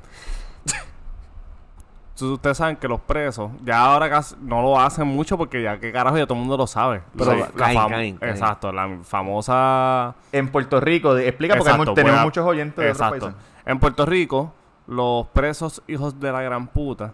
[2.21, 5.93] Ustedes saben que los presos ya ahora casi no lo hacen mucho porque ya que
[5.93, 7.03] carajo ya todo el mundo lo sabe.
[7.17, 8.33] Pero La- la caen, fam- caen, caen.
[8.33, 13.27] Exacto, la famosa en Puerto Rico, explica porque Exacto, tenemos muchos oyentes de otros Exacto.
[13.33, 13.43] países.
[13.67, 14.53] En Puerto Rico,
[14.87, 17.13] los presos hijos de la gran puta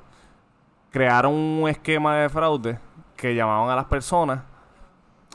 [0.91, 2.79] crearon un esquema de fraude
[3.17, 4.41] que llamaban a las personas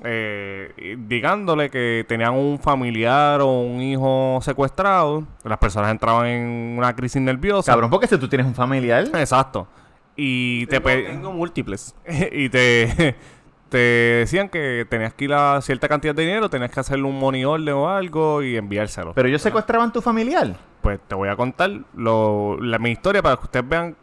[0.03, 5.23] eh, indicándole que tenían un familiar o un hijo secuestrado.
[5.43, 7.71] Las personas entraban en una crisis nerviosa.
[7.71, 9.67] Cabrón, porque si tú tienes un familiar, Exacto.
[10.15, 11.95] Y te pe- Tengo múltiples.
[12.31, 13.15] y te,
[13.69, 17.19] te decían que tenías que ir a cierta cantidad de dinero, tenías que hacerle un
[17.19, 19.13] money order o algo y enviárselo.
[19.13, 20.55] pero ellos secuestraban tu familiar.
[20.81, 23.95] Pues te voy a contar lo, la, mi historia para que ustedes vean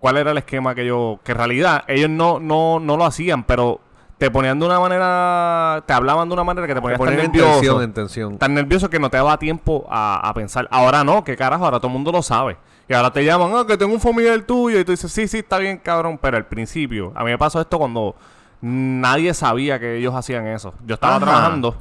[0.00, 1.20] cuál era el esquema que yo...
[1.22, 3.80] Que en realidad ellos no, no, no lo hacían, pero
[4.18, 5.82] te ponían de una manera...
[5.86, 7.52] Te hablaban de una manera que te ponías tan Poner en nervioso.
[7.60, 8.38] tensión, en tensión.
[8.38, 10.66] Tan nervioso que no te daba tiempo a, a pensar.
[10.70, 12.56] Ahora no, que carajo, ahora todo el mundo lo sabe.
[12.88, 14.78] Y ahora te llaman, ah, que tengo un familiar tuyo.
[14.80, 16.18] Y tú dices, sí, sí, está bien, cabrón.
[16.22, 18.14] Pero al principio, a mí me pasó esto cuando
[18.60, 20.72] nadie sabía que ellos hacían eso.
[20.86, 21.24] Yo estaba Ajá.
[21.24, 21.76] trabajando.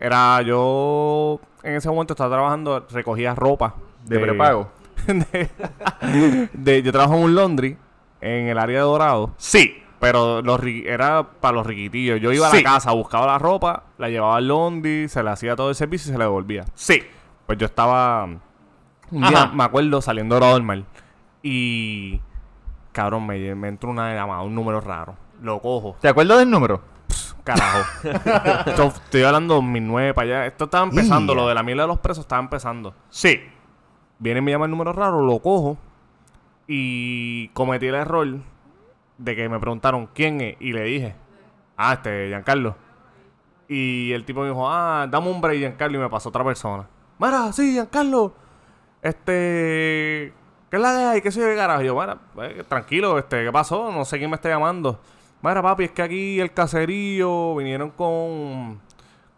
[0.00, 3.74] Era yo, en ese momento estaba trabajando, recogía ropa.
[4.06, 4.70] De prepago.
[5.06, 7.76] de- de- yo trabajo en un laundry
[8.20, 9.30] en el área de Dorado.
[9.36, 9.81] Sí.
[10.02, 12.20] Pero los ri- era para los riquitillos.
[12.20, 12.56] Yo iba a Sí.
[12.56, 16.10] la casa, buscaba la ropa, la llevaba al laundry, se le hacía todo el servicio
[16.10, 16.64] y se le devolvía.
[16.74, 17.00] Sí.
[17.46, 18.40] Pues yo estaba un
[19.10, 19.52] día, Ajá.
[19.54, 20.84] me acuerdo, saliendo a dormir.
[21.42, 22.20] Y
[22.90, 25.14] Cabrón, me, me entró una llamada, un número raro.
[25.40, 25.96] Lo cojo.
[26.00, 26.82] ¿Te acuerdas del número?
[27.44, 27.78] Carajo.
[28.66, 30.46] Esto- estoy hablando de 2009 para allá.
[30.46, 32.92] Esto estaba empezando, lo de la mierda de los presos estaba empezando.
[33.08, 33.40] Sí.
[34.18, 35.78] Viene y me llama el número raro, lo cojo
[36.66, 38.28] y cometí el error
[39.18, 41.14] de que me preguntaron quién es y le dije,
[41.76, 42.76] ah, este, Giancarlo.
[43.68, 46.88] Y el tipo me dijo, ah, dame un break, Giancarlo, y me pasó otra persona.
[47.18, 48.34] Mira, sí, Giancarlo.
[49.00, 50.32] Este,
[50.70, 51.20] ¿qué es la de ahí?
[51.20, 51.82] ¿Qué soy de carajo?
[51.82, 53.90] Y yo, mira, eh, tranquilo, este, ¿qué pasó?
[53.90, 55.00] No sé quién me está llamando.
[55.42, 58.80] Mira, papi, es que aquí el caserío vinieron con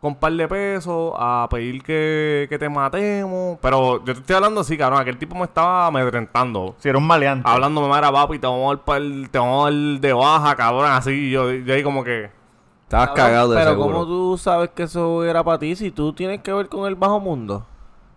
[0.05, 3.57] con un par de pesos a pedir que, que te matemos.
[3.62, 5.00] Pero yo te estoy hablando así, cabrón.
[5.00, 6.74] Aquel tipo me estaba amedrentando.
[6.78, 7.48] Si era un maleante.
[7.48, 10.84] Hablándome, mara papi, te vamos a dar, pa'l- te vamos a dar de baja, cabrón.
[10.90, 12.30] Así, y yo, yo ahí como que...
[12.82, 13.92] Estabas Cabrón, cagado de Pero seguro.
[13.94, 16.96] ¿cómo tú sabes que eso era para ti si tú tienes que ver con el
[16.96, 17.66] bajo mundo?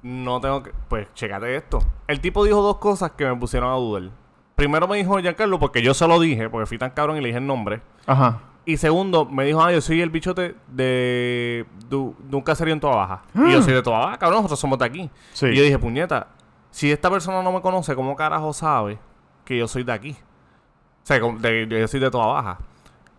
[0.04, 0.74] No tengo que...
[0.90, 1.80] Pues, chécate esto.
[2.06, 4.12] El tipo dijo dos cosas que me pusieron a dudar.
[4.56, 7.28] Primero me dijo Giancarlo porque yo se lo dije, porque fui tan cabrón y le
[7.28, 7.80] dije el nombre.
[8.06, 8.40] Ajá.
[8.70, 12.82] Y segundo, me dijo, ah, yo soy el bichote de, de, de un caserío en
[12.82, 13.22] Toa Baja.
[13.34, 15.10] Y yo soy de Toa Baja, cabrón, nosotros somos de aquí.
[15.32, 15.46] Sí.
[15.48, 16.28] Y yo dije, puñeta,
[16.70, 19.00] si esta persona no me conoce, ¿cómo carajo sabe
[19.46, 20.12] que yo soy de aquí?
[20.12, 22.58] O sea, de- de- yo soy de Toa Baja.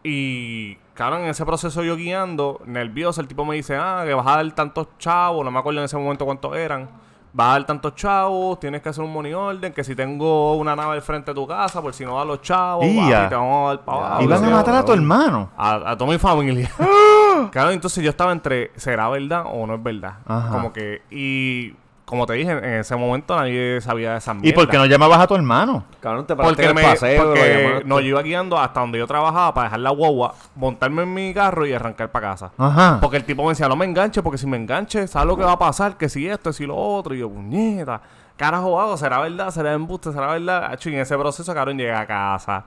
[0.05, 4.27] Y, cabrón, en ese proceso yo guiando, nervioso, el tipo me dice, ah, que vas
[4.27, 6.91] a dar tantos chavos, no me acuerdo en ese momento cuántos eran.
[7.33, 10.75] Vas a dar tantos chavos, tienes que hacer un money order, que si tengo una
[10.75, 13.65] nave al frente de tu casa, por si no das los chavos, papi, te vamos
[13.65, 14.23] a dar para abajo.
[14.23, 15.51] Iban a Sí, matar a tu hermano.
[15.57, 16.71] a, a toda mi familia.
[17.53, 20.15] claro, entonces yo estaba entre, ¿será verdad o no es verdad?
[20.27, 20.49] Ajá.
[20.51, 21.75] Como que, y
[22.09, 24.55] como te dije, en ese momento nadie sabía de esa ¿Y mierda.
[24.55, 25.85] por qué no llamabas a tu hermano?
[26.01, 29.53] Cabrón, te Porque, el me, paseo, porque no, yo iba guiando hasta donde yo trabajaba
[29.53, 32.51] para dejar la guagua, montarme en mi carro y arrancar para casa.
[32.57, 32.99] Ajá.
[33.01, 35.45] Porque el tipo me decía, no me enganches, porque si me enganches, ¿sabes lo que
[35.45, 35.97] va a pasar?
[35.99, 37.15] Que si esto, si lo otro.
[37.15, 38.01] Y yo, puñeta,
[38.37, 39.51] carajo hago, ¿será verdad?
[39.51, 40.11] ¿Será embuste?
[40.11, 40.79] ¿Será verdad?
[40.83, 42.65] Y en ese proceso, cabrón, llegué a casa.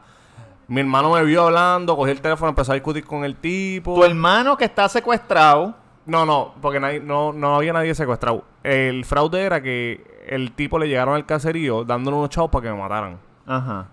[0.67, 3.95] Mi hermano me vio hablando, cogí el teléfono, empezó a discutir con el tipo.
[3.95, 5.80] Tu hermano que está secuestrado.
[6.11, 8.43] No, no, porque nadie- no, no había nadie secuestrado.
[8.63, 12.71] El fraude era que el tipo le llegaron al caserío dándole unos chavos para que
[12.73, 13.17] me mataran.
[13.47, 13.87] Ajá.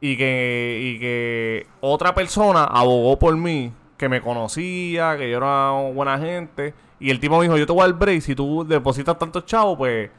[0.00, 5.70] Y que, y que otra persona abogó por mí, que me conocía, que yo era
[5.94, 6.74] buena gente.
[6.98, 9.78] Y el tipo me dijo, yo te voy al break, si tú depositas tantos chavos,
[9.78, 10.10] pues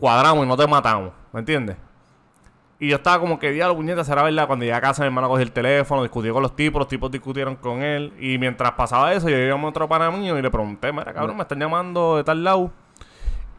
[0.00, 1.12] cuadramos y no te matamos.
[1.32, 1.76] ¿Me entiendes?
[2.80, 4.46] Y yo estaba como que, diablo, puñeta, será verdad.
[4.46, 7.10] Cuando llegué a casa, mi hermano cogió el teléfono, discutió con los tipos, los tipos
[7.10, 8.12] discutieron con él.
[8.18, 11.36] Y mientras pasaba eso, yo llamé a otro pana mío y le pregunté, mira, cabrón,
[11.36, 12.70] me están llamando de tal lado.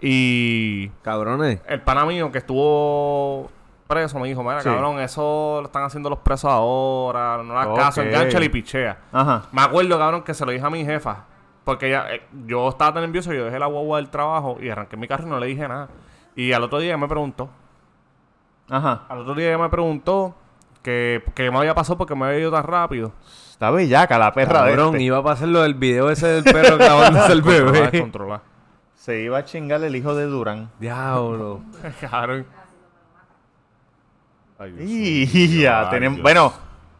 [0.02, 1.62] Y Cabrones.
[1.68, 3.50] el pana mío que estuvo
[3.88, 4.70] preso me dijo, mira, Sí.
[4.70, 8.98] cabrón, eso lo están haciendo los presos ahora, no hagas caso, engancha y pichea.
[9.12, 9.44] Ajá.
[9.52, 11.26] Me acuerdo, cabrón, que se lo dije a mi jefa.
[11.64, 14.98] Porque ella, eh, yo estaba tan nervioso, yo dejé la guagua del trabajo y arranqué
[14.98, 15.88] mi carro y no le dije nada.
[16.36, 17.50] Y al otro día me preguntó,
[18.70, 19.04] Ajá.
[19.10, 20.36] al otro día ella me preguntó
[20.82, 23.12] que, que me había pasado porque me había ido tan rápido.
[23.52, 25.04] Está bellaca la perra Cabrón, de este.
[25.04, 28.12] iba a pasar lo del video ese del perro clavándose el bebé.
[28.96, 30.70] Se iba a chingar el hijo de Durán.
[30.80, 31.62] Diablo.
[32.02, 32.46] Cabrón.
[34.58, 35.28] Ay, Dios mío.
[35.34, 36.22] Y ya tenemos.
[36.22, 36.52] Bueno,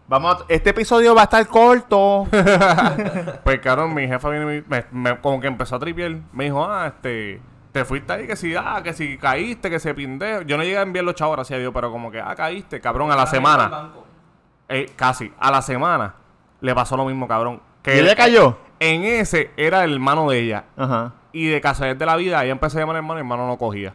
[0.08, 2.28] vamos a- este episodio va a estar corto.
[3.44, 6.16] Pues cabrón, mi jefa viene y me, me- como que empezó a tripear.
[6.34, 7.42] Me dijo, ah, este,
[7.76, 10.44] te fuiste ahí que si, ah, que si caíste, que se pendejo.
[10.44, 12.80] Yo no llegué a enviar los chavos, gracias a Dios, pero como que, ah, caíste,
[12.80, 13.90] cabrón, a la semana.
[14.70, 16.16] Eh, casi, a la semana
[16.62, 17.62] le pasó lo mismo, cabrón.
[17.84, 18.58] Que ¿Y ella cayó?
[18.80, 20.64] En ese era el hermano de ella.
[20.78, 21.16] Ajá.
[21.34, 23.46] Y de casualidad de la vida, ella empezó a llamar al hermano y el hermano
[23.46, 23.94] no cogía.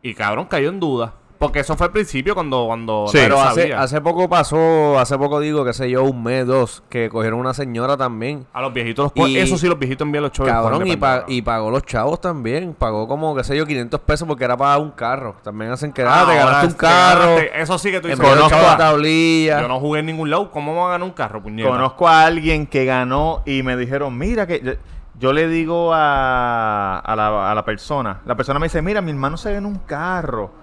[0.00, 1.12] Y cabrón, cayó en duda.
[1.40, 3.16] Porque eso fue al principio cuando, cuando Sí.
[3.18, 3.80] Pero hace, sabía.
[3.80, 7.54] hace poco pasó, hace poco digo, qué sé yo, un mes, dos, que cogieron una
[7.54, 8.46] señora también.
[8.52, 10.52] A los viejitos los Y- Eso sí, los viejitos envían los chavos.
[10.52, 12.74] Cabrón, y, pa- y pagó los chavos también.
[12.74, 15.34] Pagó como, qué sé yo, 500 pesos porque era para un carro.
[15.42, 17.38] También hacen que, ah, te ganaste un carro.
[17.54, 19.62] Eso sí que tú En dices, Conozco a- tablilla.
[19.62, 20.50] Yo no jugué en ningún lado.
[20.50, 21.70] ¿Cómo me va a ganar un carro, puñeta?
[21.70, 24.72] Conozco a alguien que ganó y me dijeron, mira que yo,
[25.18, 29.10] yo le digo a, a, la, a la persona, la persona me dice, mira, mi
[29.10, 30.59] hermano se ganó un carro.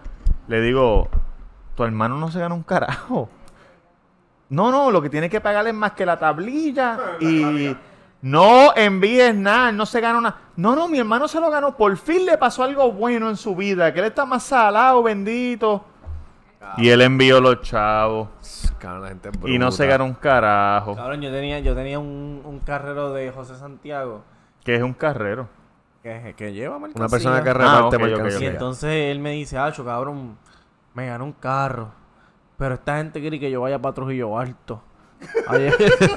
[0.48, 1.10] Le digo,
[1.76, 3.30] tu hermano no se ganó un carajo.
[4.50, 7.76] No, no, lo que tiene que pagar es más que la tablilla y
[8.22, 10.38] no envíes nada, no se ganó nada.
[10.56, 11.76] No, no, mi hermano se lo ganó.
[11.76, 15.84] Por fin le pasó algo bueno en su vida, que él está más salado, bendito.
[16.78, 18.28] Y él envió los chavos
[18.80, 20.96] Cabrón, la gente es y no se ganó un carajo.
[20.96, 24.24] Cabrón, yo tenía, yo tenía un, un carrero de José Santiago
[24.64, 25.48] Que es un carrero.
[26.24, 27.02] Que, que lleva mercancía.
[27.02, 28.40] Una persona que Ah, reparte ok, ok, mercancía.
[28.48, 30.38] Y entonces él me dice, Acho, cabrón,
[30.94, 31.92] me ganó un carro.
[32.58, 34.82] Pero esta gente quiere que yo vaya para Trujillo Alto.
[35.48, 35.74] Ayer,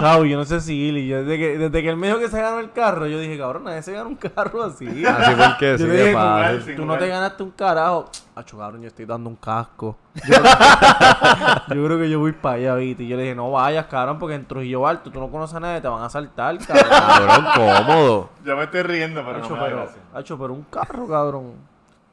[0.00, 2.60] chavo, yo no sé si desde que, desde que él me dijo que se ganó
[2.60, 4.86] el carro, yo dije, cabrón, nadie se gana un carro así.
[5.04, 6.74] Así porque Yo sí dije, fácil.
[6.76, 8.10] tú, tú no te ganaste un carajo.
[8.34, 9.96] Acho, cabrón, yo estoy dando un casco.
[10.26, 10.34] Yo,
[11.74, 13.02] yo creo que yo voy para allá, ¿viste?
[13.04, 15.60] Y yo le dije, no vayas, cabrón, porque en Trujillo Alto tú no conoces a
[15.60, 16.86] nadie, te van a asaltar, cabrón.
[16.88, 18.30] Cabrón, cómodo.
[18.44, 19.88] Yo me estoy riendo, pero Acho, no me pero.
[20.14, 21.52] Acho, pero un carro, cabrón.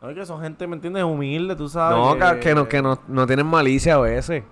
[0.01, 1.03] No es que son gente, ¿me entiendes?
[1.03, 1.97] Humilde, tú sabes.
[1.97, 4.43] No, ca- que no, que no, no tienen malicia a veces.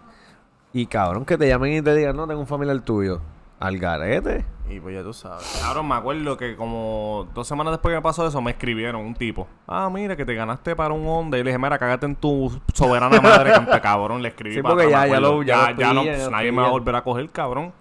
[0.74, 3.20] Y cabrón, que te llamen y te digan, no, tengo un familiar tuyo.
[3.60, 4.44] Al garete.
[4.70, 5.60] Y pues ya tú sabes.
[5.62, 9.14] Cabrón, me acuerdo que como dos semanas después que me pasó eso, me escribieron un
[9.14, 9.48] tipo.
[9.68, 11.38] Ah, mira, que te ganaste para un Honda.
[11.38, 14.22] Y le dije, mira, cágate en tu soberana madre, canta, cabrón.
[14.24, 16.30] Le escribí Sí, para porque atrás, ya- ya lo- ya lo ya no, pues, ya
[16.32, 17.74] nadie lo me va a volver a coger, cabrón.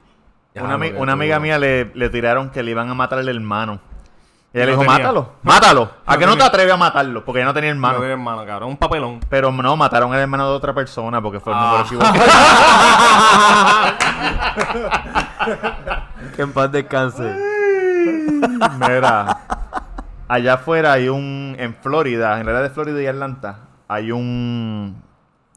[0.55, 3.81] Ya, una, ami- amiga mía le, le tiraron que le iban a matar al hermano.
[4.53, 4.99] Y ella le No dijo, tenía.
[5.07, 5.91] mátalo, mátalo.
[6.07, 6.49] ¿A No qué no te tenía.
[6.49, 7.25] atreves a matarlo?
[7.25, 7.99] Porque ella no tenía No hermano.
[7.99, 8.71] tiene hermano, cabrón.
[8.71, 9.21] Un papelón.
[9.29, 11.63] Pero no, mataron al hermano de otra persona porque fue el Ah.
[11.63, 12.15] número equivocado.
[16.37, 17.35] Que en paz descanse.
[18.79, 19.39] Mira,
[20.29, 25.03] allá afuera hay un, en Florida, en la área de Florida y Atlanta, hay un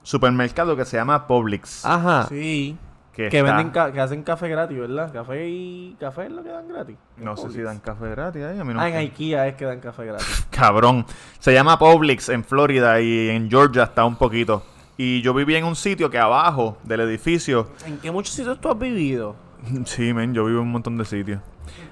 [0.01, 1.85] supermercado que se llama Publix.
[1.85, 2.25] Ajá.
[2.29, 2.77] Sí.
[3.13, 5.13] Que, Que, está- venden ca- que hacen café gratis, ¿verdad?
[5.13, 6.95] Café y café es lo que dan gratis.
[7.17, 9.65] No sé si dan café gratis ahí, a mí no Ah, en IKEA es que
[9.65, 10.47] dan café gratis.
[10.51, 11.05] Cabrón.
[11.39, 14.63] Se llama Publix en Florida y en Georgia está un poquito.
[14.97, 17.69] Y yo vivía en un sitio que abajo del edificio.
[17.85, 19.35] ¿En qué muchos sitios tú has vivido?
[19.85, 21.39] Sí, men, yo vivo en un montón de sitios.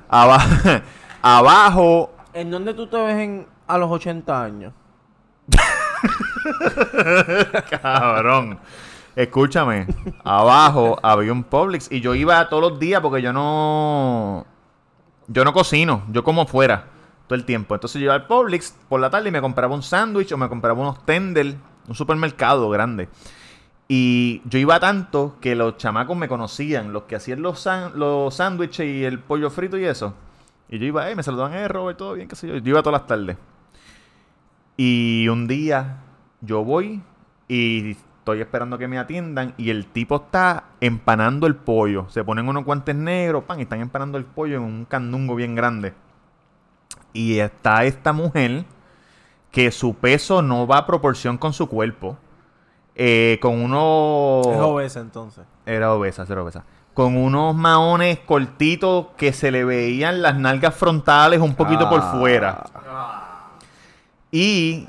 [0.09, 0.43] Aba-
[1.21, 2.11] abajo.
[2.33, 4.73] ¿En dónde tú te ves en, a los 80 años?
[7.81, 8.59] Cabrón.
[9.15, 9.87] Escúchame.
[10.23, 14.45] Abajo había un Publix y yo iba todos los días porque yo no.
[15.27, 16.03] Yo no cocino.
[16.09, 16.87] Yo como fuera
[17.27, 17.75] todo el tiempo.
[17.75, 20.49] Entonces yo iba al Publix por la tarde y me compraba un sándwich o me
[20.49, 21.55] compraba unos tender.
[21.87, 23.09] Un supermercado grande.
[23.87, 27.59] Y yo iba tanto que los chamacos me conocían, los que hacían los
[28.33, 30.13] sándwiches y el pollo frito y eso.
[30.69, 32.55] Y yo iba, eh, me saludaban, eh, Robert, todo bien, qué sé yo.
[32.55, 33.35] Yo iba todas las tardes.
[34.77, 35.97] Y un día
[36.39, 37.01] yo voy
[37.49, 37.97] y
[38.31, 42.05] estoy esperando que me atiendan y el tipo está empanando el pollo.
[42.09, 45.55] Se ponen unos guantes negros, pan, y están empanando el pollo en un candungo bien
[45.55, 45.93] grande.
[47.13, 48.65] Y está esta mujer
[49.51, 52.17] que su peso no va a proporción con su cuerpo.
[52.95, 54.45] eh, con unos...
[54.47, 55.45] Es obesa entonces.
[55.65, 56.65] Era obesa, era obesa.
[56.93, 62.11] Con unos maones cortitos que se le veían las nalgas frontales un poquito por Ah.
[62.17, 62.63] fuera.
[64.31, 64.87] Y,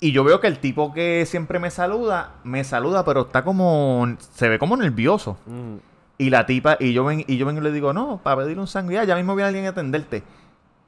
[0.00, 4.06] y yo veo que el tipo que siempre me saluda, me saluda, pero está como.
[4.32, 5.38] Se ve como nervioso.
[5.46, 5.76] Mm.
[6.18, 8.60] Y la tipa, y yo ven, y yo vengo y le digo, no, para pedirle
[8.60, 10.24] un sangría, ya mismo viene alguien a atenderte.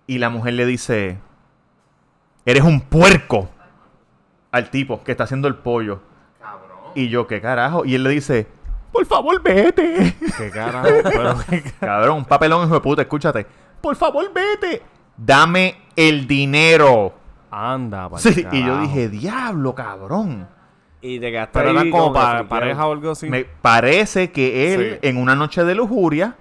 [0.07, 1.19] Y la mujer le dice,
[2.45, 3.49] eres un puerco
[4.51, 6.01] al tipo que está haciendo el pollo.
[6.97, 7.85] Y yo, ¿qué carajo?
[7.85, 8.49] Y él le dice,
[8.91, 10.17] por favor, vete.
[10.37, 10.89] Qué carajo.
[11.05, 11.37] pero,
[11.81, 13.47] Cabrón, un papelón, hijo de puta, escúchate.
[13.81, 14.83] Por favor, vete.
[15.17, 17.15] Dame el dinero.
[17.51, 20.47] Anda, pa'l Sí, y yo dije, diablo, cabrón.
[21.03, 23.29] Y te gastas Pero era como para pareja o algo así.
[23.29, 25.09] Me parece que él, Sí.
[25.09, 26.37] en una noche de lujuria,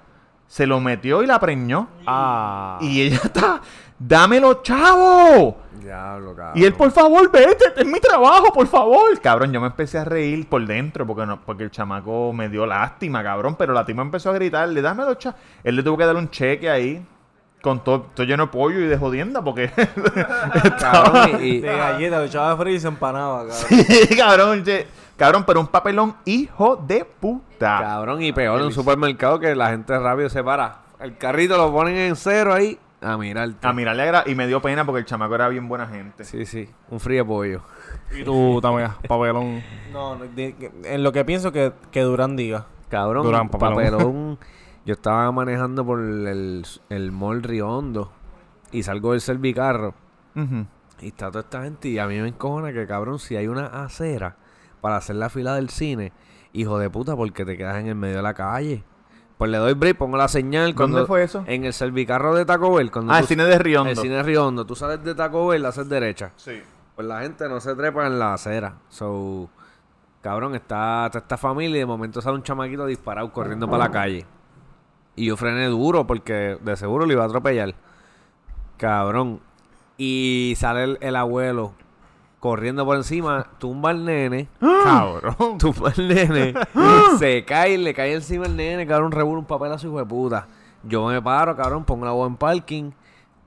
[0.47, 1.87] se lo metió y la preñó.
[2.05, 2.77] Ah.
[2.81, 3.61] Y ella está,
[3.97, 5.57] dámelo, chavo.
[5.81, 6.57] Diablo, cabrón.
[6.57, 9.17] Y él, por favor, vete, es mi trabajo, por favor.
[9.21, 12.65] Cabrón, yo me empecé a reír por dentro porque no, porque el chamaco me dio
[12.65, 13.55] lástima, cabrón.
[13.57, 15.37] Pero la tipa empezó a gritarle, dámelo, chavo.
[15.63, 17.05] Él le tuvo que dar un cheque ahí.
[17.61, 19.69] Con todo, todo lleno de pollo y de jodienda porque...
[20.79, 23.55] Cabrón, y, y- De galleta, lo echaba a freír y se empanaba, cabrón.
[23.67, 24.87] Sí, cabrón, che.
[25.17, 27.79] Cabrón, pero un papelón hijo de puta.
[27.81, 30.83] cabrón, y peor en un supermercado que la gente rápido se para.
[31.01, 32.79] El carrito lo ponen en cero ahí.
[33.01, 33.49] A mirar.
[33.61, 36.23] A mirarle agra- y me dio pena porque el chamaco era bien buena gente.
[36.25, 36.69] Sí, sí.
[36.89, 37.61] Un frío pollo.
[38.17, 39.61] Y tú también, papelón.
[39.93, 42.65] No, de- en lo que pienso que, que Durán diga.
[42.89, 43.75] Cabrón, Durán, papelón.
[43.75, 44.39] papelón.
[44.85, 48.11] Yo estaba manejando por el, el mall Riondo
[48.71, 49.93] y salgo del servicarro
[51.01, 53.65] y está toda esta gente y a mí me encojona que, cabrón, si hay una
[53.83, 54.37] acera
[54.81, 56.13] para hacer la fila del cine,
[56.53, 58.83] hijo de puta, porque te quedas en el medio de la calle.
[59.37, 60.75] Pues le doy break, pongo la señal.
[60.75, 61.43] Cuando, ¿Dónde fue eso?
[61.47, 62.91] En el servicarro de Taco Bell.
[62.91, 63.89] Cuando Ah, tú- el cine de Riondo.
[63.91, 64.65] El cine Riondo.
[64.65, 66.31] Tú sales de Taco Bell, haces derecha.
[66.35, 66.61] Sí.
[66.95, 68.75] Pues la gente no se trepa en la acera.
[68.89, 69.49] So,
[70.21, 73.91] cabrón, está, está esta familia y de momento sale un chamaquito disparado corriendo para la
[73.91, 74.25] calle.
[75.19, 77.75] Y yo frené duro porque de seguro le iba a atropellar.
[78.77, 79.41] Cabrón.
[79.97, 81.73] Y sale el, el abuelo
[82.39, 84.47] corriendo por encima, tumba al nene.
[84.61, 85.57] Cabrón.
[85.59, 86.53] Tumba al nene.
[87.19, 90.05] se cae, le cae encima el nene, cabrón, revuelve un papel a su hijo de
[90.05, 90.47] puta.
[90.83, 92.91] Yo me paro, cabrón, pongo la voz en parking.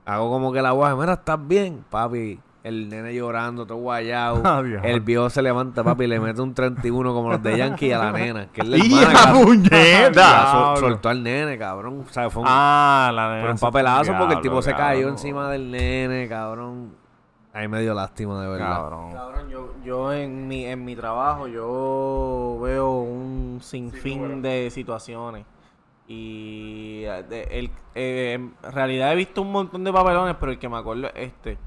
[0.05, 1.83] Hago como que la voz, mira, ¿estás bien?
[1.89, 4.41] Papi, El nene llorando, todo guayado.
[4.45, 7.91] Ah, el viejo se levanta, papi, y le mete un 31 como los de Yankee
[7.91, 8.47] a la nena.
[8.53, 10.51] Que es la ¡Y hermana, puñeta!
[10.51, 12.05] Sol- soltó al nene, cabrón.
[12.07, 13.41] O sea, fue un, Ah, la nena.
[13.41, 15.09] fue un papelazo porque el tipo se cayó cabrón.
[15.11, 16.95] encima del nene, cabrón.
[17.51, 18.75] Ahí me dio lástima, de verdad.
[18.77, 19.11] Cabrón.
[19.11, 25.45] Cabrón, yo, yo en mi, en mi trabajo yo veo un sinfín de situaciones.
[26.07, 30.57] Y eh, de- el, eh, en realidad he visto un montón de papelones, pero el
[30.59, 31.57] que me acuerdo es este.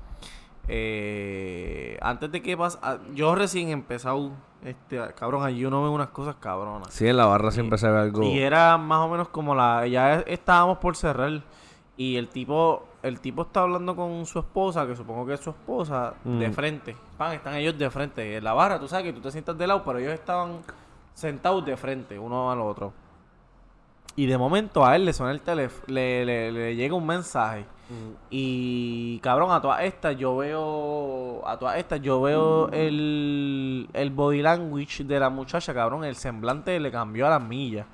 [0.68, 4.30] Eh, antes de que pasa, ah, yo recién he empezado,
[4.64, 6.92] este, cabrón, allí uno ve unas cosas cabronas.
[6.92, 8.22] Sí, en la barra siempre se ve algo.
[8.22, 9.86] Y era más o menos como la.
[9.86, 11.42] Ya estábamos por cerrar.
[11.96, 12.84] Y el tipo.
[13.02, 16.52] El tipo está hablando con su esposa, que supongo que es su esposa, de Mm.
[16.52, 16.96] frente.
[17.16, 18.36] Pan, están ellos de frente.
[18.36, 20.58] En la barra, tú sabes que tú te sientas de lado, pero ellos estaban
[21.14, 22.92] sentados de frente, uno al otro.
[24.16, 27.64] Y de momento a él le suena el teléfono, le, le- le llega un mensaje.
[28.30, 31.42] Y cabrón, a todas estas yo veo.
[31.46, 36.04] A todas estas yo veo el, el body language de la muchacha, cabrón.
[36.04, 37.86] El semblante le cambió a las millas.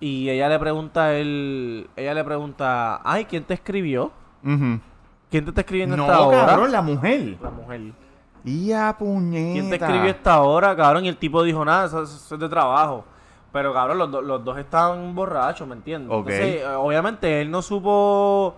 [0.00, 1.88] Y ella le pregunta a él.
[1.96, 4.10] Ella le pregunta, ay, ¿quién te escribió?
[4.42, 4.80] ¿Quién
[5.30, 6.46] te está escribiendo No, esta hora?
[6.46, 7.36] cabrón, la mujer.
[7.42, 7.80] La mujer.
[8.42, 9.52] Y a puñeta.
[9.52, 11.04] ¿Quién te escribió esta hora, cabrón?
[11.04, 13.04] Y el tipo dijo, nada, eso, eso es de trabajo.
[13.52, 16.10] Pero, cabrón, los, do- los dos estaban borrachos, ¿me entiendes?
[16.10, 18.54] Entonces, eh, obviamente, él no supo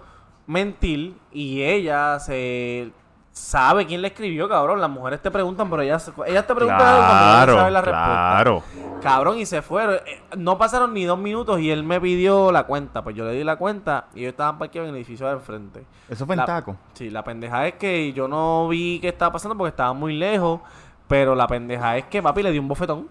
[0.46, 2.90] mentir y ella se
[3.32, 4.80] sabe quién le escribió, cabrón.
[4.80, 7.80] Las mujeres te preguntan, pero ellas, ellas te preguntan algo cuando no Claro, saben la
[7.80, 8.14] respuesta.
[8.34, 8.62] claro.
[9.02, 9.94] Cabrón, y se fueron.
[10.06, 13.02] Eh, No pasaron ni dos minutos y él me pidió la cuenta.
[13.02, 15.84] Pues yo le di la cuenta y ellos estaban parqueados en el edificio de enfrente.
[16.08, 16.76] Eso fue en La- taco.
[16.94, 20.60] Sí, la pendeja es que yo no vi qué estaba pasando porque estaba muy lejos.
[21.08, 23.08] Pero la pendeja es que papi le dio un bofetón.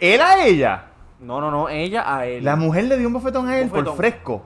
[0.00, 0.84] ¿Él a ella?
[1.20, 2.44] No, no, no, ella a él.
[2.44, 4.44] La mujer le dio un bofetón a él por fresco.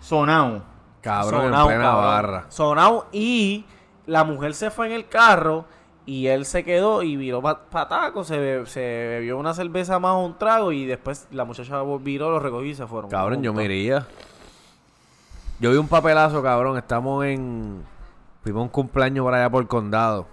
[0.00, 0.62] Sonado.
[1.00, 2.04] Cabrón, Sonao, en plena cabrón.
[2.04, 2.44] barra.
[2.48, 3.64] Sonao y
[4.06, 5.64] la mujer se fue en el carro
[6.06, 10.12] y él se quedó y viró para taco, se, be- se bebió una cerveza más
[10.12, 13.10] o un trago y después la muchacha viró, lo recogió y se fueron.
[13.10, 14.06] Cabrón, yo me iría.
[15.60, 16.78] Yo vi un papelazo, cabrón.
[16.78, 17.82] Estamos en.
[18.42, 20.26] Fuimos un cumpleaños por allá por el condado.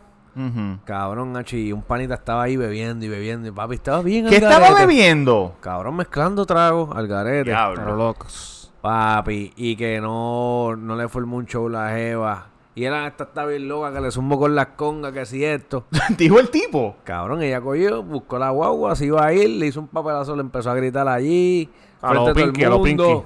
[0.86, 3.48] Cabrón, Hachi, un panita estaba ahí bebiendo y bebiendo.
[3.48, 4.86] Y papi, estaba bien ¿Qué al estaba garete.
[4.86, 5.56] bebiendo?
[5.62, 7.56] Cabrón, mezclando tragos al garete.
[7.76, 8.55] Pero locos.
[8.86, 12.50] Papi, y que no, no le formó un show la jeva.
[12.76, 15.86] Y era esta está bien loca que le zumbo con las congas, que si esto.
[16.16, 16.98] Dijo el tipo.
[17.04, 20.42] Cabrón, ella cogió, buscó la guagua, se iba a ir, le hizo un papelazo, le
[20.42, 21.68] empezó a gritar allí.
[22.00, 22.82] A frente lo de todo el Pinky, a lo.
[22.84, 23.24] Pinky.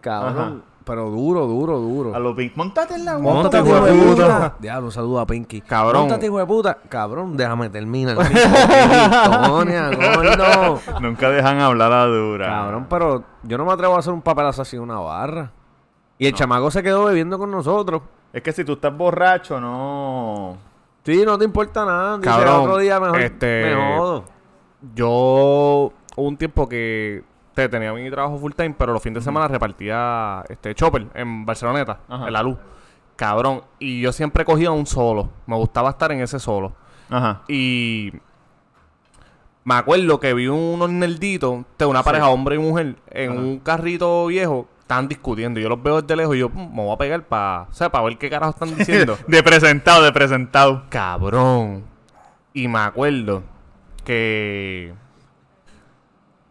[0.00, 2.14] Cabrón, pero duro, duro, duro.
[2.14, 2.56] A lo pink.
[2.56, 4.54] Montate en la guagua, hijo de puta.
[4.58, 5.60] Diablo, un saludo a Pinky.
[5.60, 6.02] Cabrón.
[6.02, 6.78] Móntate, hijo de puta.
[6.88, 8.16] Cabrón, déjame terminar.
[9.46, 10.80] Tonia, gordo.
[11.02, 12.46] Nunca dejan hablar a dura.
[12.46, 15.52] Cabrón, pero yo no me atrevo a hacer un papelazo así en una barra.
[16.16, 18.00] Y el chamaco se quedó bebiendo con nosotros.
[18.32, 20.56] Es que si tú estás borracho, no.
[21.04, 22.16] Sí, no te importa nada.
[22.16, 24.24] Dice, Cabrón, otro día mejor este- me jodo.
[24.94, 27.24] Yo hubo un tiempo que
[27.62, 31.44] te, tenía mi trabajo full time, pero los fines de semana repartía este Chopper en
[31.44, 32.26] Barceloneta, Ajá.
[32.28, 32.56] en la luz.
[33.16, 33.62] Cabrón.
[33.80, 35.28] Y yo siempre cogía un solo.
[35.46, 36.72] Me gustaba estar en ese solo.
[37.10, 37.42] Ajá.
[37.48, 38.12] Y
[39.64, 43.40] me acuerdo que vi unos nerditos de una pareja, hombre y mujer, en Ajá.
[43.40, 45.58] un carrito viejo, estaban discutiendo.
[45.58, 47.90] Yo los veo desde lejos y yo "Mm, me voy a pegar para, o sea,
[47.90, 49.18] para ver qué carajo están diciendo.
[49.26, 50.84] de presentado, de presentado.
[50.88, 51.84] Cabrón.
[52.54, 53.42] Y me acuerdo
[54.04, 54.94] que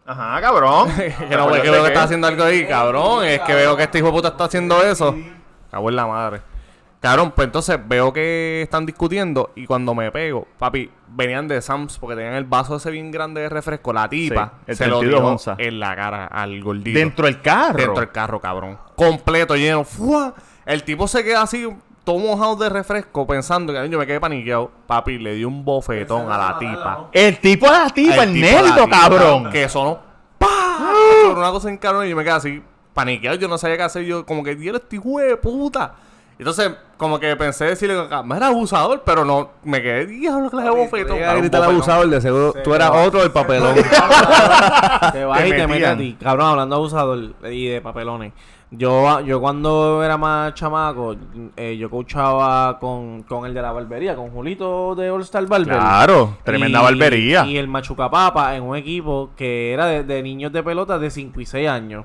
[0.08, 0.88] Ajá, cabrón.
[0.96, 3.26] que no que veo que está haciendo algo ahí, cabrón.
[3.26, 5.14] Es que veo que este hijo de puta está haciendo eso.
[5.70, 6.40] Cago en la madre.
[7.00, 11.96] Cabrón, pues entonces veo que están discutiendo y cuando me pego, papi, venían de Sam's
[11.98, 13.92] porque tenían el vaso ese bien grande de refresco.
[13.92, 15.58] La tipa Sí, el se lo 32 dio onzas.
[15.60, 16.98] en la cara al gordito.
[16.98, 17.76] Dentro del carro.
[17.76, 18.78] Dentro del carro, cabrón.
[18.96, 19.84] Completo, lleno.
[19.84, 20.34] ¡Fua!
[20.66, 21.68] El tipo se queda así,
[22.08, 24.70] todo mojado de refresco, pensando que yo me quedé paniqueado.
[24.86, 27.10] Papi, le dio un bofetón a la tipa.
[27.12, 29.50] El tipo a la tipa, el, tipo a la nerdo, tipa, cabrón.
[29.50, 29.98] Que sonó.
[30.38, 30.48] ¡Pah!
[31.24, 32.62] Sonó Una cosa en y yo me quedé así,
[32.94, 33.36] paniqueado.
[33.36, 34.04] Yo no sabía qué hacer.
[34.04, 35.96] Yo, como que, Dios, este hijo de puta.
[36.38, 40.62] Entonces, como que pensé decirle, me era abusador, pero no, me quedé, diablo, que le
[40.62, 41.18] debo bofetón.
[41.18, 43.74] Cabrón, gritar abusador, de seguro tú eras otro del papelón.
[45.12, 46.16] Te vas Te y te metes a ti.
[46.18, 48.32] Cabrón, hablando de abusador y de papelones.
[48.70, 51.16] Yo, yo cuando era más chamaco,
[51.56, 55.74] eh, yo coachaba con, con el de la barbería, con Julito de All Star Barber.
[55.78, 57.46] Claro, tremenda Y- barbería.
[57.46, 61.40] Y el Machucapapa en un equipo que era de, de niños de pelota de 5
[61.40, 62.04] y 6 años.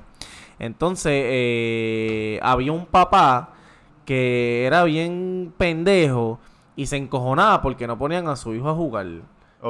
[0.57, 3.49] Entonces, eh, había un papá
[4.05, 6.39] que era bien pendejo
[6.77, 9.05] y se encojonaba porque no ponían a su hijo a jugar.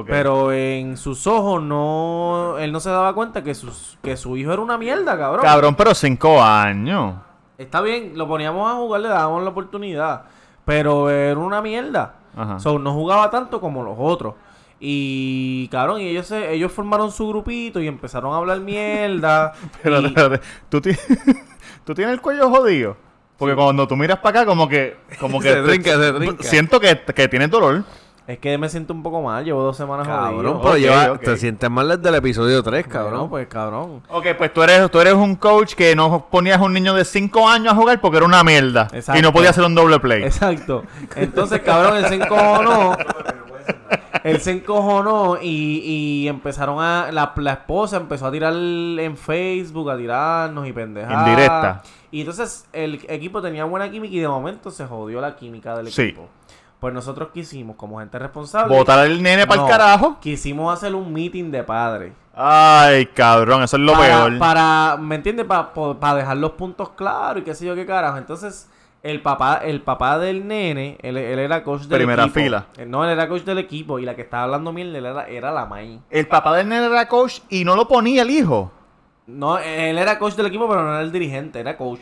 [0.08, 4.52] Pero en sus ojos no, él no se daba cuenta que, sus, que su hijo
[4.52, 5.42] era una mierda, cabrón.
[5.46, 7.16] Cabrón, pero cinco años.
[7.60, 10.24] Está bien, lo poníamos a jugar, le dábamos la oportunidad.
[10.66, 12.16] pero era una mierda.
[12.36, 12.60] Ajá.
[12.60, 14.34] So, no jugaba tanto como los otros.
[14.80, 19.54] Y, cabrón, y ellos, se- ellos formaron su grupito y empezaron a hablar mierda.
[19.84, 20.40] Espérate, y-.
[20.70, 20.98] ¿Tú, ti-
[21.86, 22.98] ¿Tú tienes el cuello jodido?
[23.38, 24.98] Porque cuando tú miras para acá, como que.
[25.20, 26.44] Como que Se trinca, se trinca.
[26.44, 27.84] Siento que, que tienes dolor.
[28.26, 30.62] Es que me siento un poco mal, llevo dos semanas Cabrón, jodido.
[30.62, 34.02] pero lleva- te sientes mal desde el episodio 3, Cabrón, pues cabrón.
[34.10, 37.04] Ok, pues tú eres, tú eres un coach que no ponías a un niño de
[37.04, 38.88] 5 años a jugar porque era una mierda.
[38.94, 39.20] Exacto.
[39.20, 40.24] Y no podía hacer un doble play.
[40.24, 40.84] Exacto.
[41.18, 42.96] Entonces, cabrón, él se encojonó.
[44.24, 45.82] Él se encojonó y,
[46.24, 47.12] y empezaron a.
[47.12, 51.28] La, la esposa empezó a tirar en Facebook, a tirarnos y pendejadas.
[51.28, 51.82] Indirecta.
[52.10, 55.92] Y entonces el equipo tenía buena química y de momento se jodió la química del
[55.92, 56.04] Sí.
[56.04, 56.30] equipo.
[56.84, 58.76] Pues nosotros quisimos, como gente responsable.
[58.76, 60.18] Botar al nene para No, el carajo.
[60.20, 62.12] Quisimos hacer un meeting de padres.
[62.36, 64.38] Ay, cabrón, eso es lo para, peor.
[64.38, 65.46] Para, ¿me entiendes?
[65.46, 68.18] Para dejar los puntos claros y qué sé yo qué carajo.
[68.18, 68.70] Entonces,
[69.02, 72.42] el papá, el papá del nene, él, él era coach del Primera equipo.
[72.42, 72.66] fila.
[72.78, 75.26] Eh, No, él era coach del equipo y la que estaba hablando mierda él era,
[75.28, 76.02] era la May.
[76.10, 78.74] El papá del nene era coach y no lo ponía el hijo.
[79.26, 82.02] No, él era coach del equipo, pero no era el dirigente, era coach.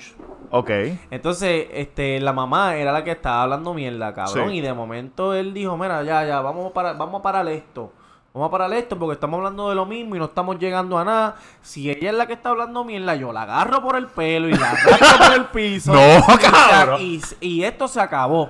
[0.49, 0.69] Ok.
[1.11, 4.49] Entonces, este, la mamá era la que estaba hablando mierda, cabrón.
[4.49, 4.55] Sí.
[4.57, 7.93] Y de momento él dijo, mira, ya, ya, vamos a parar, vamos a parar esto.
[8.33, 11.03] Vamos a parar esto porque estamos hablando de lo mismo y no estamos llegando a
[11.03, 11.35] nada.
[11.61, 14.53] Si ella es la que está hablando mierda, yo la agarro por el pelo y
[14.53, 15.93] la arrastro por el piso.
[15.93, 17.01] No, cabrón.
[17.01, 18.49] Y, y esto se acabó.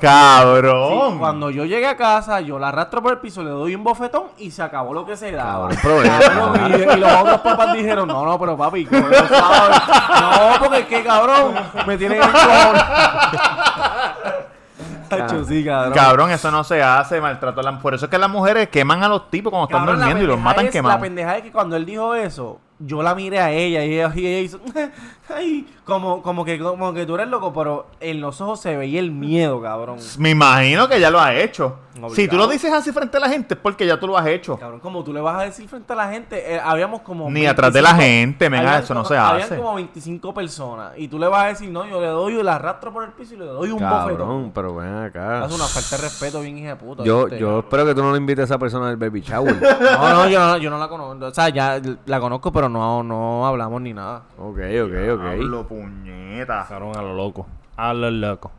[0.00, 1.12] Cabrón.
[1.12, 3.84] Sí, cuando yo llegué a casa, yo la arrastro por el piso, le doy un
[3.84, 5.68] bofetón y se acabó lo que se daba.
[5.70, 9.80] Cabrón, y, y los otros papás dijeron, no, no, pero papi, ¿cómo lo sabes?
[10.20, 11.54] No, porque es que cabrón,
[11.86, 12.28] me tienen el
[15.48, 15.92] sí, cabrón.
[15.94, 19.02] Cabrón, eso no se hace, maltrato a la Por eso es que las mujeres queman
[19.02, 21.00] a los tipos cuando están Cabrón, la durmiendo y los matan es- La quemados.
[21.00, 24.26] pendeja es que cuando él dijo eso, yo la miré a ella y ella, y
[24.26, 24.60] ella hizo,
[25.34, 29.00] ay, como, como, que, como que tú eres loco, pero en los ojos se veía
[29.00, 29.98] el miedo, cabrón.
[30.18, 31.78] Me imagino que ya lo has hecho.
[31.92, 32.14] Obligado.
[32.14, 34.26] Si tú lo dices así frente a la gente es porque ya tú lo has
[34.28, 34.56] hecho.
[34.56, 37.28] Cabrón, como tú le vas a decir frente a la gente, eh, habíamos como...
[37.28, 39.56] Ni atrás de la gente, venga, habían eso no se Habían hace.
[39.56, 42.92] como 25 personas y tú le vas a decir, no, yo le doy, el arrastro
[42.92, 44.16] por el piso y le doy un bofetón.
[44.16, 45.46] Cabrón, pero ven acá.
[45.46, 47.02] Es una falta de respeto bien hija de puta.
[47.02, 47.40] Yo, ¿viste?
[47.40, 49.56] yo espero que tú no le invites a esa persona del baby shower.
[49.98, 51.24] No, no, yo no, yo no la conozco.
[51.24, 54.22] O sea, ya la conozco, pero no, no hablamos ni nada.
[54.38, 55.24] ok, ok, ok.
[55.24, 56.66] Hablo puñeta.
[56.68, 57.46] Cabrón, a lo loco.
[57.76, 58.50] A lo loco.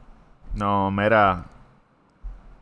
[0.55, 1.43] No, mira.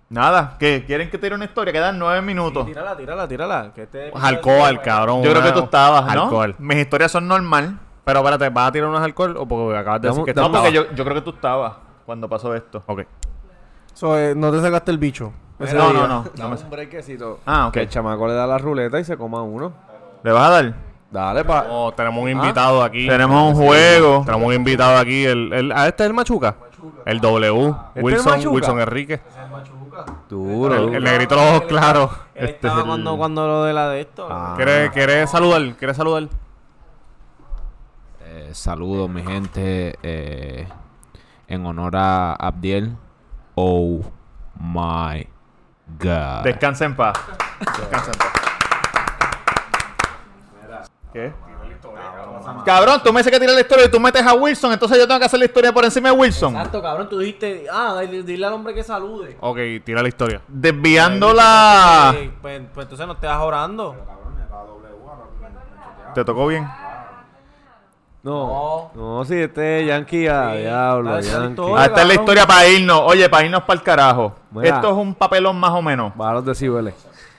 [0.10, 0.86] Nada, ¿qué?
[0.86, 1.74] ¿Quieren que tire una historia?
[1.74, 2.66] Quedan nueve minutos.
[2.66, 3.72] Tírala, tírala, tírala.
[3.76, 5.22] Que este Alcohol, cabrón.
[5.22, 6.24] Yo creo que tú estabas, ¿no?
[6.24, 6.56] Alcohol.
[6.60, 7.80] Mis historias son normal.
[8.06, 10.72] Pero espérate, ¿vas a tirar unos alcohol o porque acabas de decir que No, porque
[10.72, 11.74] yo, yo creo que tú estabas
[12.06, 12.82] cuando pasó esto.
[12.88, 13.02] Ok.
[13.94, 15.34] So, eh, no te sacaste el bicho.
[15.60, 16.02] ese No, día.
[16.02, 16.26] no, no.
[16.36, 17.42] Dame un brequecito.
[17.46, 17.74] Ah, ok.
[17.74, 19.74] Que el chamaco le da la ruleta y se coma uno.
[20.24, 20.74] ¿Le vas a dar?
[21.10, 21.66] Dale, pa.
[21.70, 23.08] Oh, tenemos un invitado aquí.
[23.08, 24.24] Tenemos un juego.
[24.26, 25.26] Tenemos un invitado aquí.
[25.26, 26.56] El, el, ¿A este es el Machuca?
[27.06, 27.74] El W.
[27.96, 28.50] el Wilson, Machuca?
[28.50, 29.22] Wilson Enrique.
[30.30, 30.76] Duro.
[30.76, 30.98] El, duro.
[30.98, 32.12] el negrito de los ojos claros.
[32.36, 34.28] Él Este estaba es el- cuando, cuando lo de la de esto.
[34.30, 34.54] Ah.
[34.58, 35.62] ¿Quieres, ¿Quieres saludar?
[35.78, 36.28] ¿Quieres saludar?
[38.26, 39.98] Eh, saludos, mi gente.
[40.04, 40.68] eh,
[41.48, 42.96] en honor a Abdiel.
[43.56, 44.02] Oh
[44.60, 45.26] my
[46.00, 46.44] God.
[46.44, 47.18] Descansa en paz.
[47.60, 48.47] Descansa en paz.
[51.14, 51.34] ¿Qué?
[52.66, 55.08] Cabrón, tú me dices que tiras la historia y tú metes a Wilson, entonces yo
[55.08, 56.56] tengo que hacer la historia por encima de Wilson.
[56.56, 57.10] Exacto, cabrón.
[57.10, 59.38] Tú dijiste, ah, dile, dile al hombre que salude.
[59.40, 60.42] Ok, tira la historia.
[60.48, 62.14] Desviando la...
[62.16, 63.96] Eh, pues, pues entonces no estés orando.
[66.14, 66.68] ¿Te tocó bien?
[68.24, 71.12] No, no, si este Yankee a Sí, diablo,
[71.56, 71.78] todo.
[71.78, 72.20] Ah, esta es la cabrón.
[72.20, 73.02] historia para irnos.
[73.06, 74.36] Oye, para irnos para el carajo.
[74.52, 74.76] Mira.
[74.76, 76.12] Esto es un papelón más o menos.
[76.16, 76.94] Baja los decibeles.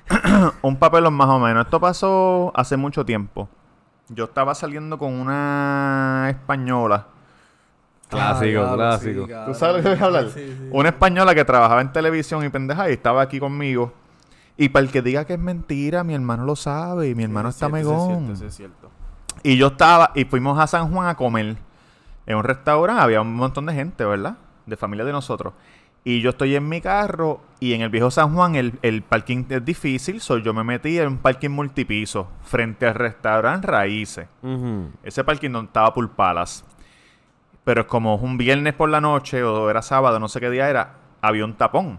[0.62, 1.66] Un papelón más o menos.
[1.66, 3.46] Esto pasó hace mucho tiempo.
[4.08, 7.06] Yo estaba saliendo con una española.
[8.08, 9.26] Clásico, clásico.
[9.46, 10.26] ¿Tú sabes lo que voy a hablar?
[10.70, 13.92] Una española que trabajaba en televisión y pendeja y estaba aquí conmigo.
[14.56, 17.50] Y para el que diga que es mentira, mi hermano lo sabe y mi hermano
[17.50, 18.32] está megón.
[18.32, 18.90] Eso es cierto.
[19.42, 21.56] Y yo estaba, y fuimos a San Juan a comer.
[22.26, 24.36] En un restaurante había un montón de gente, ¿verdad?
[24.66, 25.52] De familia de nosotros.
[26.04, 29.44] Y yo estoy en mi carro y en el viejo San Juan el, el parking
[29.50, 30.20] es difícil.
[30.20, 34.26] So yo me metí en un parking multipiso frente al restaurante Raíces.
[35.02, 36.64] Ese parking donde estaba Pool Palace.
[37.64, 40.70] Pero como es un viernes por la noche o era sábado, no sé qué día
[40.70, 41.98] era, había un tapón.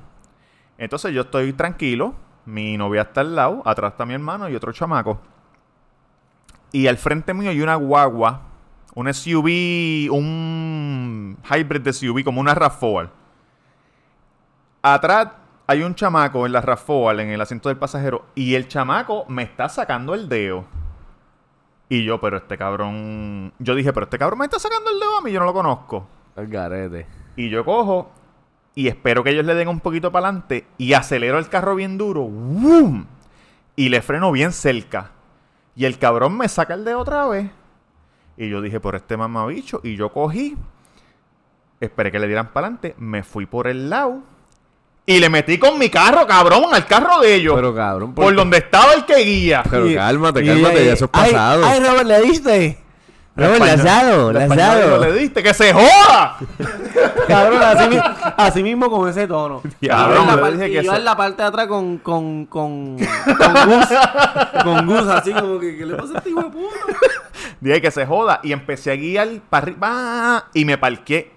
[0.79, 4.71] Entonces yo estoy tranquilo, mi novia está al lado, atrás está mi hermano y otro
[4.71, 5.19] chamaco.
[6.71, 8.41] Y al frente mío hay una guagua,
[8.95, 13.09] un SUV, un hybrid de SUV, como una RAV4.
[14.81, 15.29] Atrás
[15.67, 19.43] hay un chamaco en la RAV4, en el asiento del pasajero, y el chamaco me
[19.43, 20.65] está sacando el dedo.
[21.89, 23.53] Y yo, pero este cabrón.
[23.59, 25.53] Yo dije, pero este cabrón me está sacando el dedo a mí, yo no lo
[25.53, 26.07] conozco.
[26.35, 27.07] El garete.
[27.35, 28.11] Y yo cojo
[28.75, 31.97] y espero que ellos le den un poquito para adelante y acelero el carro bien
[31.97, 32.21] duro.
[32.21, 33.05] ¡Wum!
[33.75, 35.11] Y le freno bien cerca.
[35.75, 37.51] Y el cabrón me saca el de otra vez.
[38.37, 39.81] Y yo dije, por este mamabicho.
[39.83, 40.57] Y yo cogí,
[41.79, 44.21] esperé que le dieran para adelante, me fui por el lado.
[45.09, 47.55] Y le metí con mi carro, cabrón, al carro de ellos.
[47.55, 49.63] Pero cabrón, por donde estaba el que guía.
[49.67, 51.65] Pero Y- cálmate, y- cálmate, ya eso es ay, pasado.
[51.65, 52.77] Ay, Robert, ¿le diste?
[53.35, 54.97] Robert, Español- Lazado, la española Lazado.
[54.99, 56.37] no le diste, que se joda.
[57.27, 57.99] Cabrón, así,
[58.37, 59.63] así mismo con ese tono.
[59.87, 62.97] Cabrón, Y la y que yo se- en la parte de atrás con, con, con,
[62.97, 63.87] con Gus.
[64.63, 66.75] con Gus, así como que, ¿qué le pasa a este hijo de puta?
[67.61, 68.41] Dije que se joda.
[68.43, 70.45] Y empecé a guiar para arriba.
[70.53, 71.31] Y me parqué.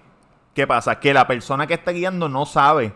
[0.53, 0.99] ¿Qué pasa?
[0.99, 2.93] Que la persona que está guiando no sabe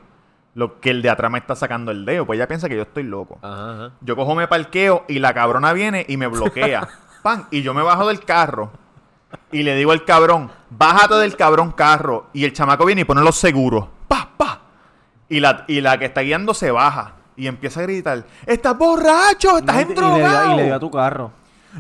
[0.58, 2.26] lo que el de atrás me está sacando el dedo.
[2.26, 3.38] Pues ella piensa que yo estoy loco.
[3.44, 3.92] Ajá, ajá.
[4.02, 6.90] Yo cojo, me parqueo y la cabrona viene y me bloquea.
[7.22, 7.46] ¡Pam!
[7.52, 8.72] Y yo me bajo del carro
[9.52, 12.26] y le digo al cabrón, bájate del cabrón carro.
[12.34, 13.86] Y el chamaco viene y pone los seguros.
[14.08, 14.62] ¡Pa, pa!
[15.30, 19.60] Y la, y la que está guiando se baja y empieza a gritar, ¡Estás borracho!
[19.60, 21.34] ¡Estás dio, y le dio a tu carro.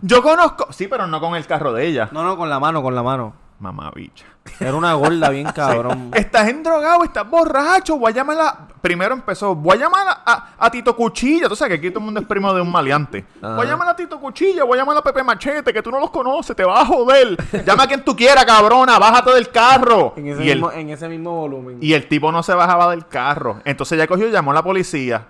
[0.04, 0.72] Yo conozco...
[0.72, 2.10] Sí, pero no con el carro de ella.
[2.12, 3.34] No, no, con la mano, con la mano.
[3.60, 4.24] Mamá bicha.
[4.60, 6.12] Era una gorda bien cabrón.
[6.14, 7.98] Estás endrogado, estás borracho.
[7.98, 8.68] Voy a llamar a.
[8.82, 9.56] Primero empezó.
[9.56, 11.50] Voy a llamar a, a- Tito Cuchilla.
[11.50, 13.26] Tú sabes que aquí todo el mundo es primo de un maleante.
[13.42, 14.64] Voy a llamar a Tito Cuchilla.
[14.64, 16.56] Voy a llamar a Pepe Machete, que tú no los conoces.
[16.56, 17.36] Te vas a joder.
[17.66, 19.00] Llama a quien tú quieras, cabrona.
[19.00, 20.14] Bájate del carro.
[20.16, 21.80] En ese, Y el, mismo, en ese mismo volumen.
[21.82, 23.60] y el tipo no se bajaba del carro.
[23.66, 25.26] Entonces ya cogió y llamó a la policía.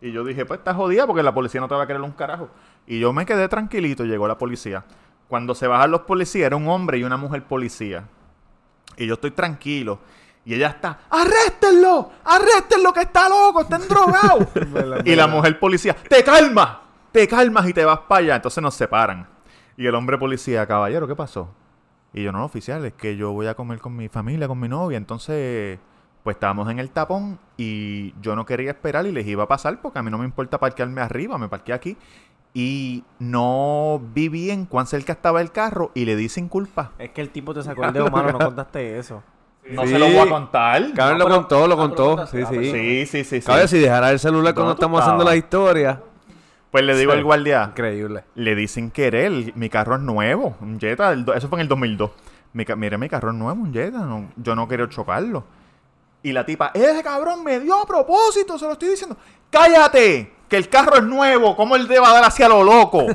[0.00, 2.10] Y yo dije, pues estás jodida porque la policía no te va a querer un
[2.10, 2.48] carajo.
[2.88, 4.04] Y yo me quedé tranquilito.
[4.04, 4.84] Llegó la policía.
[5.32, 8.04] Cuando se bajan los policías, era un hombre y una mujer policía.
[8.98, 9.98] Y yo estoy tranquilo.
[10.44, 12.10] Y ella está, ¡arréstenlo!
[12.22, 13.62] ¡Arréstenlo que está loco!
[13.62, 14.46] ¡Está endrogado!
[15.06, 16.76] y la mujer policía, ¡te calmas!
[17.12, 18.36] ¡Te calmas y te vas para allá!
[18.36, 19.26] Entonces nos separan.
[19.78, 21.48] Y el hombre policía, caballero, ¿qué pasó?
[22.12, 24.68] Y yo, no, oficial, es que yo voy a comer con mi familia, con mi
[24.68, 24.98] novia.
[24.98, 25.78] Entonces,
[26.22, 29.80] pues estábamos en el tapón y yo no quería esperar y les iba a pasar
[29.80, 31.96] porque a mí no me importa parquearme arriba, me parqué aquí.
[32.54, 36.92] Y no vi bien cuán cerca estaba el carro y le di sin culpa.
[36.98, 39.22] Es que el tipo te sacó el dedo malo, no contaste eso.
[39.70, 39.88] No Sí.
[39.88, 40.92] se lo voy a contar.
[40.92, 42.26] Cabrón No, lo contó, lo ah, contó.
[42.26, 42.56] Sí, ah, sí.
[42.64, 43.40] Sí, sí, sí.
[43.40, 43.46] sí.
[43.46, 46.00] Cabe si dejara el celular cuando ¿Dónde tú estamos haciendo la historia.
[46.70, 47.18] Pues le digo Sí.
[47.18, 48.24] al guardia, Increíble.
[48.34, 52.10] le di sin querer, mi carro es nuevo, un Jetta, eso fue en el 2002.
[52.54, 55.44] Mi, ca- mire, mi carro es nuevo, un Jetta, no- yo no quería chocarlo.
[56.22, 59.16] Y la tipa, ese cabrón me dio a propósito, se lo estoy diciendo.
[59.50, 60.32] ¡Cállate!
[60.52, 63.06] Que el carro es nuevo, ¿cómo él debe dar hacia lo loco?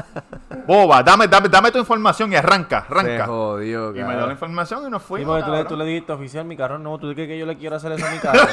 [0.66, 3.26] Boba, dame, dame, dame tu información y arranca, Se arranca.
[3.26, 5.28] jodió, Y me dio la información y nos Sí, fuimos.
[5.36, 5.68] porque tú le, cabrón.
[5.68, 8.06] tú le dijiste, oficial, mi carro no, ¿tú crees que yo le quiero hacer eso
[8.06, 8.40] a mi carro?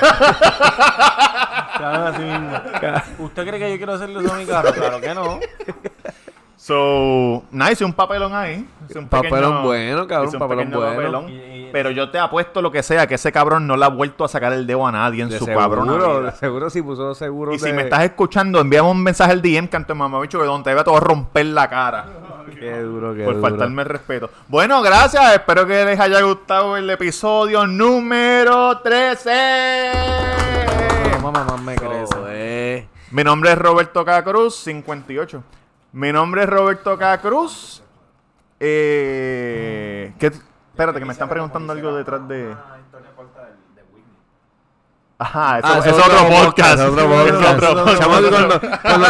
[1.78, 2.62] Cabrón, así mismo.
[3.20, 4.74] ¿Usted cree que yo quiero hacerle eso a mi carro?
[4.74, 5.40] Claro que no.
[6.66, 8.68] So, nada, hice un papelón ahí.
[8.90, 10.90] Hice un Papelón bueno, cabrón, hice un papelón bueno.
[10.96, 11.32] papelón.
[11.72, 14.28] Pero yo te apuesto lo que sea, que ese cabrón no le ha vuelto a
[14.28, 16.26] sacar el dedo a nadie en De su seguro, cabrón.
[16.26, 19.68] de seguro si puso seguro Y si me estás escuchando, envíame un mensaje al DM,
[19.68, 22.06] canto de mamabicho, que donde te vea te voy a romper la cara.
[22.60, 23.48] Qué duro, qué por duro.
[23.48, 24.32] faltarme el respeto.
[24.48, 25.36] Bueno, gracias.
[25.36, 29.92] Espero que les haya gustado el episodio número 13.
[31.22, 31.76] Mamá, mamá me.
[31.76, 32.86] Eso es.
[33.12, 34.24] Mi nombre es Roberto K.
[34.24, 35.44] Cruz, 58.
[35.96, 37.18] Mi nombre es Roberto K.
[37.22, 37.82] Cruz.
[38.60, 42.54] Eh, ¿qué- espérate, que me están preguntando algo detrás de.
[45.18, 46.80] Ajá, eso, Ah, es otro podcast.
[46.80, 47.64] es otro Es podcast.
[47.64, 48.02] otro podcast.
[48.02, 49.08] Chamaco, cuando, cuando,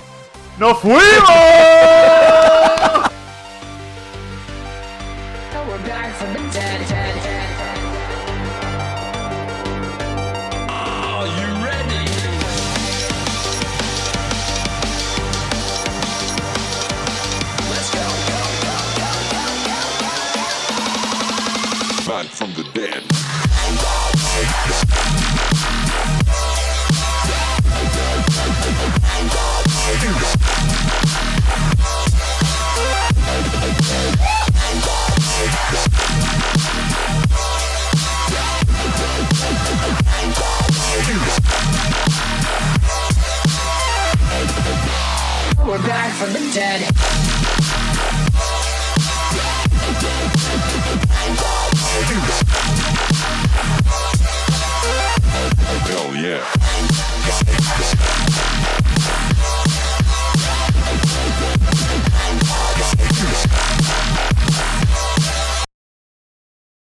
[0.57, 0.99] ¡Nos fuimos!
[22.25, 23.03] Back from the dead.
[45.67, 47.24] We're back from the dead.
[56.25, 56.64] Yeah.